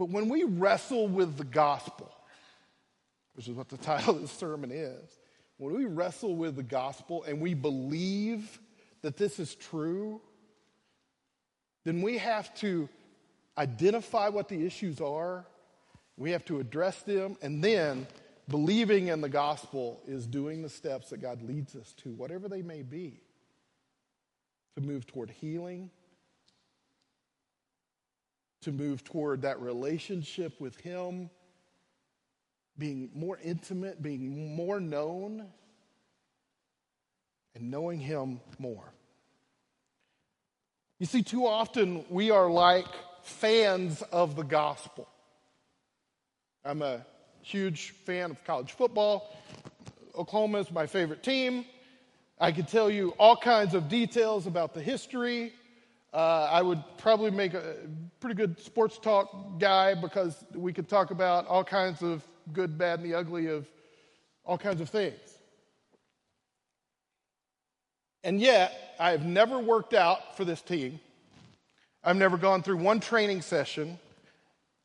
[0.01, 2.11] But when we wrestle with the gospel,
[3.35, 5.19] which is what the title of the sermon is,
[5.59, 8.59] when we wrestle with the gospel and we believe
[9.03, 10.23] that this is true,
[11.85, 12.89] then we have to
[13.59, 15.45] identify what the issues are,
[16.17, 18.07] we have to address them, and then
[18.49, 22.63] believing in the gospel is doing the steps that God leads us to, whatever they
[22.63, 23.21] may be,
[24.77, 25.91] to move toward healing,
[28.63, 31.31] to move toward that relationship with Him,
[32.79, 35.47] being more intimate, being more known,
[37.55, 38.93] and knowing Him more.
[40.99, 42.87] You see, too often we are like
[43.23, 45.09] fans of the gospel.
[46.65, 47.05] I'm a
[47.43, 49.35] huge fan of college football.
[50.15, 51.65] Oklahoma is my favorite team.
[52.39, 55.53] I could tell you all kinds of details about the history.
[56.13, 57.77] Uh, I would probably make a
[58.21, 63.01] pretty good sports talk guy because we could talk about all kinds of good, bad,
[63.01, 63.67] and the ugly of
[64.45, 65.19] all kinds of things.
[68.23, 71.01] And yet, I have never worked out for this team.
[72.05, 73.99] I've never gone through one training session.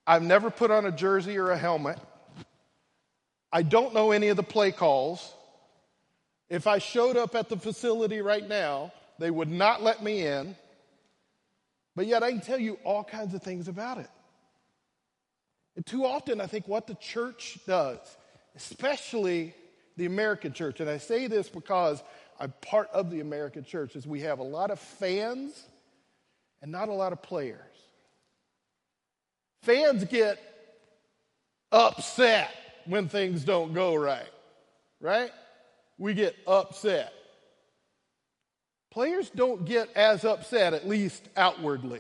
[0.08, 2.00] I've never put on a jersey or a helmet.
[3.52, 5.34] I don't know any of the play calls.
[6.50, 10.56] If I showed up at the facility right now, they would not let me in.
[11.96, 14.10] But yet I can tell you all kinds of things about it.
[15.76, 18.00] And too often, I think what the church does,
[18.56, 19.54] especially
[19.98, 22.04] the American church, and I say this because
[22.39, 25.66] I'm part of the American church, is we have a lot of fans
[26.62, 27.60] and not a lot of players.
[29.64, 30.39] Fans get
[31.72, 32.52] upset
[32.86, 34.30] when things don't go right,
[35.00, 35.32] right?
[35.98, 37.14] We get upset.
[38.96, 42.00] Players don't get as upset, at least outwardly.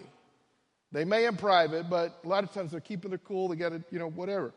[0.93, 3.49] They may in private, but a lot of times they're keeping their cool.
[3.49, 4.53] They got to, you know, whatever.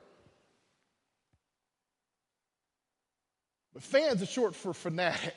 [3.75, 5.35] But fans are short for fanatic,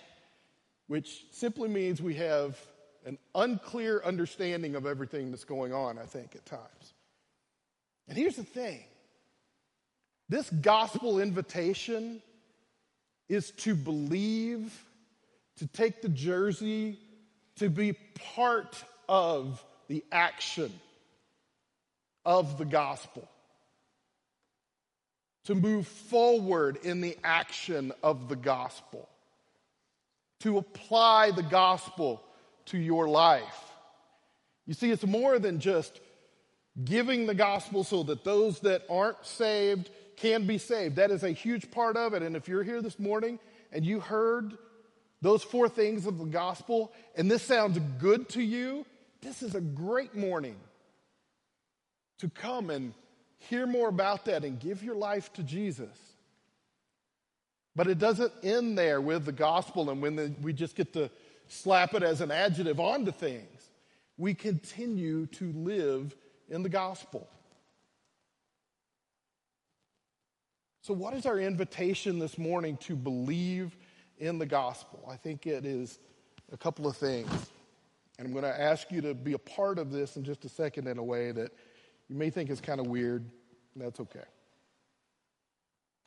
[0.86, 2.56] which simply means we have
[3.04, 6.94] an unclear understanding of everything that's going on, I think, at times.
[8.08, 8.84] And here's the thing
[10.30, 12.22] this gospel invitation
[13.28, 14.72] is to believe,
[15.62, 16.98] to take the jersey,
[17.58, 17.94] to be
[18.34, 20.74] part of the action
[22.26, 23.30] of the gospel,
[25.46, 29.08] to move forward in the action of the gospel,
[30.40, 32.24] to apply the gospel
[32.66, 33.72] to your life.
[34.66, 36.00] You see, it's more than just
[36.84, 40.96] giving the gospel so that those that aren't saved can be saved.
[40.96, 42.24] That is a huge part of it.
[42.24, 43.38] And if you're here this morning
[43.72, 44.58] and you heard
[45.22, 48.86] those four things of the gospel and this sounds good to you,
[49.22, 50.56] this is a great morning
[52.20, 52.94] to come and
[53.38, 55.98] hear more about that and give your life to Jesus.
[57.76, 61.10] But it doesn't end there with the gospel and when the, we just get to
[61.48, 63.70] slap it as an adjective onto things.
[64.18, 66.16] We continue to live
[66.50, 67.28] in the gospel.
[70.82, 73.76] So, what is our invitation this morning to believe
[74.22, 75.04] in the gospel?
[75.10, 76.00] I think it is
[76.52, 77.30] a couple of things.
[78.18, 80.50] And I'm going to ask you to be a part of this in just a
[80.50, 81.52] second in a way that
[82.08, 83.26] you may think is kind of weird.
[83.76, 84.24] That's okay.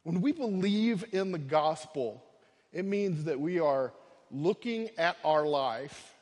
[0.05, 2.23] When we believe in the gospel,
[2.73, 3.93] it means that we are
[4.31, 6.15] looking at our life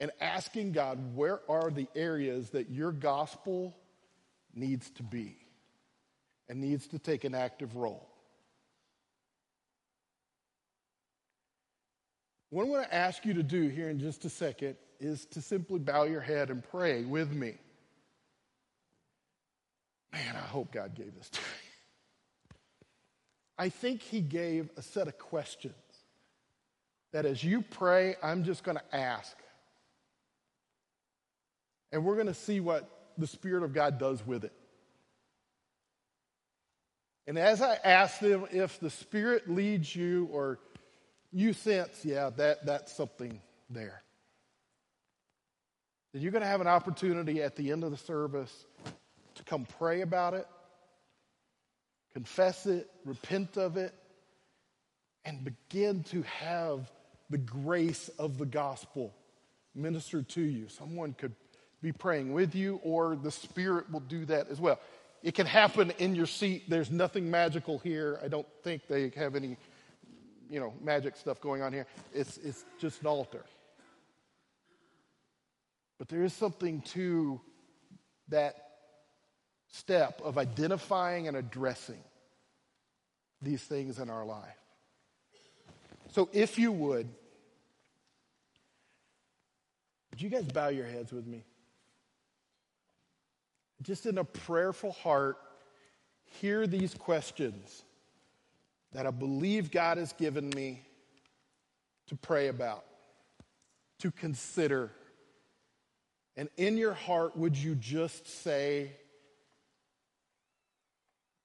[0.00, 3.76] and asking God, where are the areas that your gospel
[4.54, 5.36] needs to be
[6.48, 8.08] and needs to take an active role?
[12.54, 15.42] What I'm going to ask you to do here in just a second is to
[15.42, 17.54] simply bow your head and pray with me.
[20.12, 21.46] Man, I hope God gave this to me.
[23.58, 25.74] I think He gave a set of questions
[27.12, 29.36] that as you pray, I'm just going to ask.
[31.90, 32.88] And we're going to see what
[33.18, 34.52] the Spirit of God does with it.
[37.26, 40.60] And as I ask them, if the Spirit leads you or
[41.34, 44.02] you sense, yeah, that, that's something there,
[46.12, 48.66] then you're going to have an opportunity at the end of the service
[49.34, 50.46] to come pray about it,
[52.12, 53.92] confess it, repent of it,
[55.24, 56.90] and begin to have
[57.30, 59.12] the grace of the gospel
[59.74, 60.68] ministered to you.
[60.68, 61.34] Someone could
[61.82, 64.78] be praying with you, or the Spirit will do that as well.
[65.22, 66.68] It can happen in your seat.
[66.68, 68.20] There's nothing magical here.
[68.22, 69.56] I don't think they have any,
[70.50, 71.86] you know, magic stuff going on here.
[72.12, 73.44] It's, it's just an altar.
[75.98, 77.40] But there is something to
[78.28, 78.54] that
[79.70, 82.02] step of identifying and addressing
[83.42, 84.58] these things in our life.
[86.12, 87.08] So if you would,
[90.10, 91.44] would you guys bow your heads with me?
[93.82, 95.36] Just in a prayerful heart,
[96.40, 97.83] hear these questions
[98.94, 100.80] that I believe God has given me
[102.06, 102.84] to pray about,
[103.98, 104.90] to consider.
[106.36, 108.92] And in your heart, would you just say,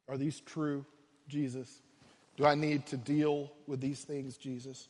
[0.07, 0.85] Are these true,
[1.27, 1.81] Jesus?
[2.37, 4.87] Do I need to deal with these things, Jesus?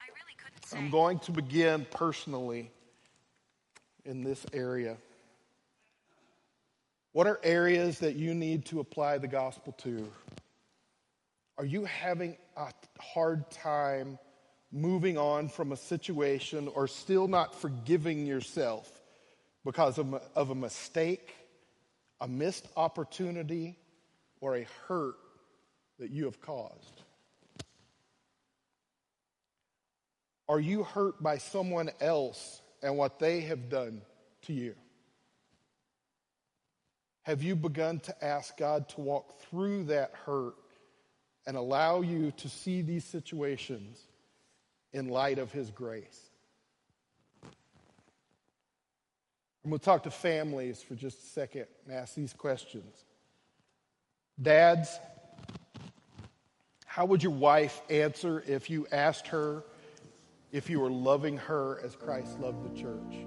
[0.00, 0.78] I really couldn't say.
[0.78, 2.70] I'm going to begin personally
[4.04, 4.96] in this area.
[7.18, 10.08] What are areas that you need to apply the gospel to?
[11.58, 14.20] Are you having a hard time
[14.70, 18.88] moving on from a situation or still not forgiving yourself
[19.64, 21.34] because of of a mistake,
[22.20, 23.76] a missed opportunity,
[24.40, 25.16] or a hurt
[25.98, 27.02] that you have caused?
[30.48, 34.02] Are you hurt by someone else and what they have done
[34.42, 34.76] to you?
[37.28, 40.54] Have you begun to ask God to walk through that hurt
[41.46, 44.00] and allow you to see these situations
[44.94, 46.18] in light of His grace?
[47.44, 47.50] I'm
[49.68, 53.04] going to talk to families for just a second and ask these questions.
[54.40, 54.98] Dads,
[56.86, 59.64] how would your wife answer if you asked her
[60.50, 63.26] if you were loving her as Christ loved the church?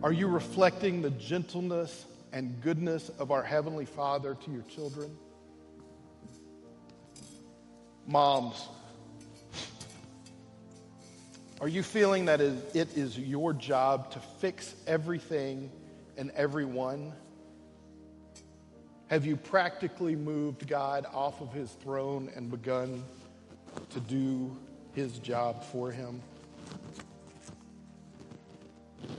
[0.00, 5.10] Are you reflecting the gentleness and goodness of our Heavenly Father to your children?
[8.06, 8.68] Moms,
[11.60, 15.68] are you feeling that it is your job to fix everything
[16.16, 17.12] and everyone?
[19.08, 23.02] Have you practically moved God off of his throne and begun
[23.90, 24.56] to do
[24.92, 26.22] his job for him?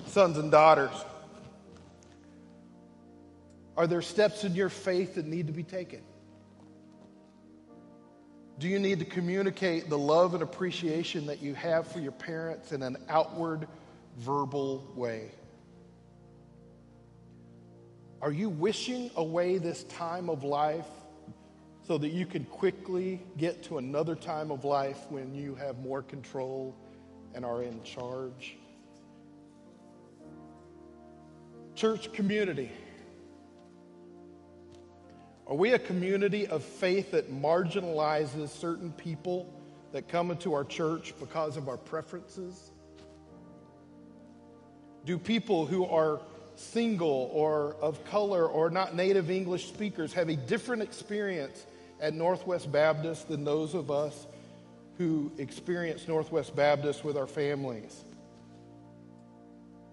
[0.10, 0.90] Sons and daughters,
[3.78, 6.02] are there steps in your faith that need to be taken?
[8.58, 12.72] Do you need to communicate the love and appreciation that you have for your parents
[12.72, 13.68] in an outward,
[14.18, 15.30] verbal way?
[18.20, 20.90] Are you wishing away this time of life
[21.88, 26.02] so that you can quickly get to another time of life when you have more
[26.02, 26.76] control
[27.36, 28.58] and are in charge?
[31.80, 32.70] Church community.
[35.48, 39.50] Are we a community of faith that marginalizes certain people
[39.94, 42.72] that come into our church because of our preferences?
[45.06, 46.20] Do people who are
[46.56, 51.66] single or of color or not native English speakers have a different experience
[52.02, 54.28] at Northwest Baptist than those of us
[54.98, 58.04] who experience Northwest Baptist with our families?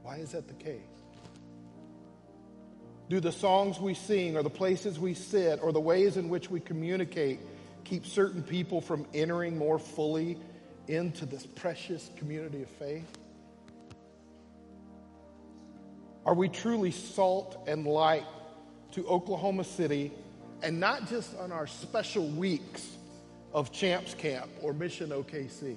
[0.02, 0.95] Why is that the case?
[3.08, 6.50] Do the songs we sing or the places we sit or the ways in which
[6.50, 7.40] we communicate
[7.84, 10.36] keep certain people from entering more fully
[10.88, 13.06] into this precious community of faith?
[16.24, 18.26] Are we truly salt and light
[18.92, 20.12] to Oklahoma City
[20.62, 22.84] and not just on our special weeks
[23.52, 25.76] of Champs Camp or Mission OKC?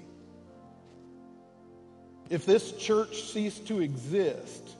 [2.32, 4.76] If this church ceased to exist,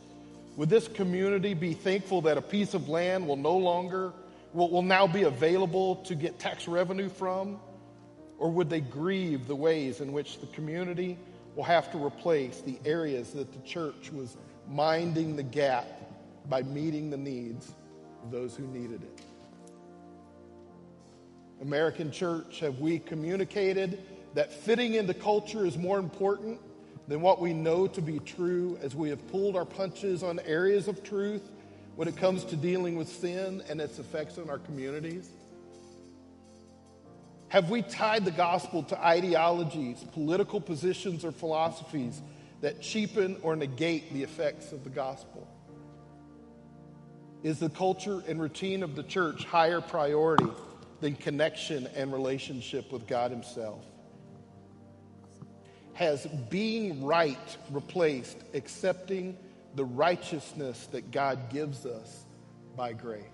[0.60, 4.12] would this community be thankful that a piece of land will no longer,
[4.52, 7.62] will, will now be available to get tax revenue from?
[8.38, 11.18] Or would they grieve the ways in which the community
[11.56, 14.36] will have to replace the areas that the church was
[14.68, 15.88] minding the gap
[16.50, 17.74] by meeting the needs
[18.22, 19.22] of those who needed it?
[21.62, 24.04] American church, have we communicated
[24.34, 26.60] that fitting into culture is more important
[27.10, 30.88] than what we know to be true as we have pulled our punches on areas
[30.88, 31.42] of truth
[31.96, 35.28] when it comes to dealing with sin and its effects on our communities?
[37.48, 42.22] Have we tied the gospel to ideologies, political positions, or philosophies
[42.62, 45.48] that cheapen or negate the effects of the gospel?
[47.42, 50.52] Is the culture and routine of the church higher priority
[51.02, 53.84] than connection and relationship with God Himself?
[56.00, 59.38] Has being right replaced accepting
[59.76, 62.24] the righteousness that God gives us
[62.78, 63.26] by grace?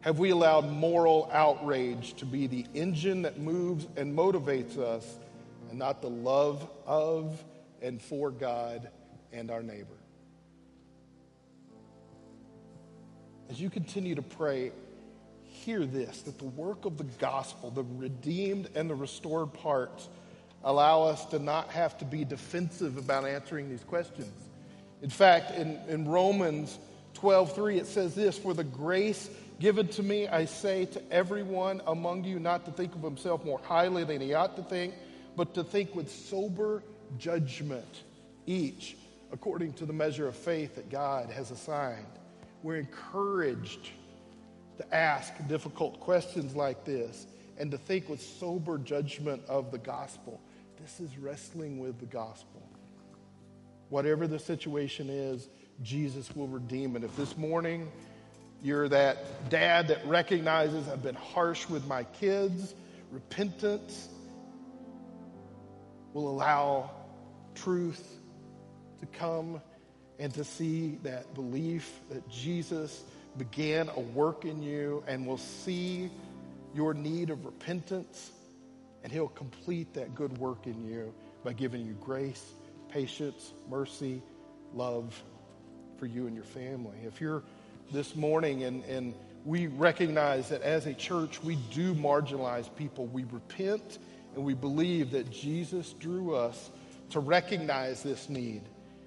[0.00, 5.18] Have we allowed moral outrage to be the engine that moves and motivates us
[5.68, 7.44] and not the love of
[7.82, 8.88] and for God
[9.34, 9.98] and our neighbor?
[13.50, 14.72] As you continue to pray,
[15.54, 20.08] hear this that the work of the gospel, the redeemed and the restored parts,
[20.64, 24.32] allow us to not have to be defensive about answering these questions.
[25.02, 26.78] In fact, in, in Romans
[27.14, 29.30] 12:3 it says this, for the grace
[29.60, 33.60] given to me I say to everyone among you not to think of himself more
[33.62, 34.94] highly than he ought to think,
[35.36, 36.82] but to think with sober
[37.18, 38.02] judgment,
[38.46, 38.96] each
[39.32, 42.06] according to the measure of faith that God has assigned.
[42.62, 43.90] We're encouraged
[44.78, 47.26] to ask difficult questions like this
[47.58, 50.40] and to think with sober judgment of the gospel.
[50.80, 52.62] This is wrestling with the gospel.
[53.88, 55.48] Whatever the situation is,
[55.82, 57.04] Jesus will redeem it.
[57.04, 57.90] If this morning
[58.62, 62.74] you're that dad that recognizes I've been harsh with my kids,
[63.10, 64.08] repentance
[66.12, 66.90] will allow
[67.54, 68.18] truth
[69.00, 69.60] to come
[70.18, 73.02] and to see that belief that Jesus
[73.36, 76.10] began a work in you and will see
[76.74, 78.32] your need of repentance,
[79.02, 81.12] and He'll complete that good work in you
[81.44, 82.52] by giving you grace,
[82.88, 84.22] patience, mercy,
[84.72, 85.22] love
[85.98, 86.96] for you and your family.
[87.04, 87.42] If you're
[87.92, 89.14] this morning and, and
[89.44, 93.98] we recognize that as a church we do marginalize people, we repent
[94.34, 96.70] and we believe that Jesus drew us
[97.10, 98.62] to recognize this need,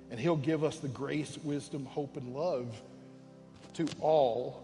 [0.10, 2.82] and He'll give us the grace, wisdom, hope, and love
[3.78, 4.64] to all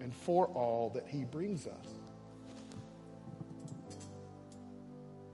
[0.00, 1.86] and for all that He brings us.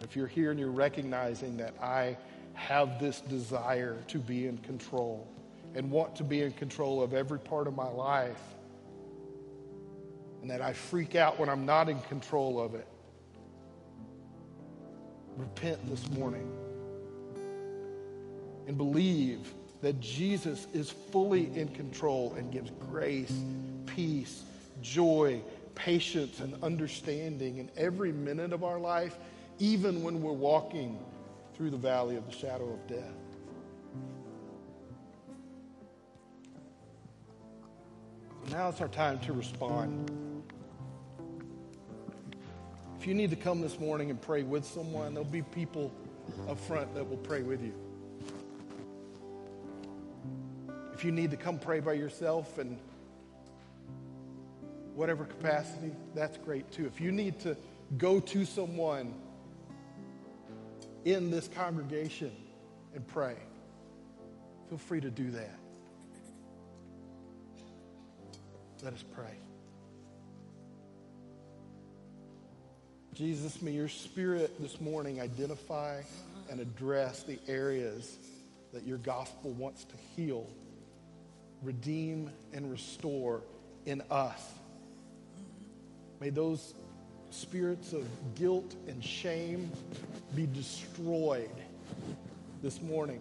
[0.00, 2.16] If you're here and you're recognizing that I
[2.54, 5.26] have this desire to be in control
[5.74, 8.40] and want to be in control of every part of my life,
[10.42, 12.86] and that I freak out when I'm not in control of it,
[15.36, 16.50] repent this morning
[18.68, 19.52] and believe
[19.82, 23.32] that Jesus is fully in control and gives grace,
[23.86, 24.42] peace,
[24.82, 25.40] joy,
[25.74, 29.16] patience, and understanding in every minute of our life,
[29.58, 30.98] even when we're walking
[31.54, 33.14] through the valley of the shadow of death.
[38.50, 40.10] Now it's our time to respond.
[42.98, 45.90] If you need to come this morning and pray with someone, there'll be people
[46.48, 47.72] up front that will pray with you.
[51.00, 52.78] If you need to come pray by yourself and
[54.94, 56.84] whatever capacity, that's great too.
[56.84, 57.56] If you need to
[57.96, 59.14] go to someone
[61.06, 62.30] in this congregation
[62.94, 63.34] and pray,
[64.68, 65.58] feel free to do that.
[68.82, 69.38] Let us pray.
[73.14, 76.02] Jesus, may your spirit this morning identify
[76.50, 78.18] and address the areas
[78.74, 80.46] that your gospel wants to heal
[81.62, 83.42] redeem, and restore
[83.86, 84.52] in us.
[86.20, 86.74] May those
[87.30, 89.70] spirits of guilt and shame
[90.34, 91.50] be destroyed
[92.62, 93.20] this morning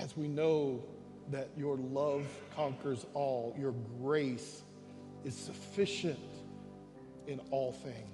[0.00, 0.82] as we know
[1.30, 2.24] that your love
[2.56, 4.62] conquers all, your grace
[5.24, 6.18] is sufficient
[7.26, 8.10] in all things.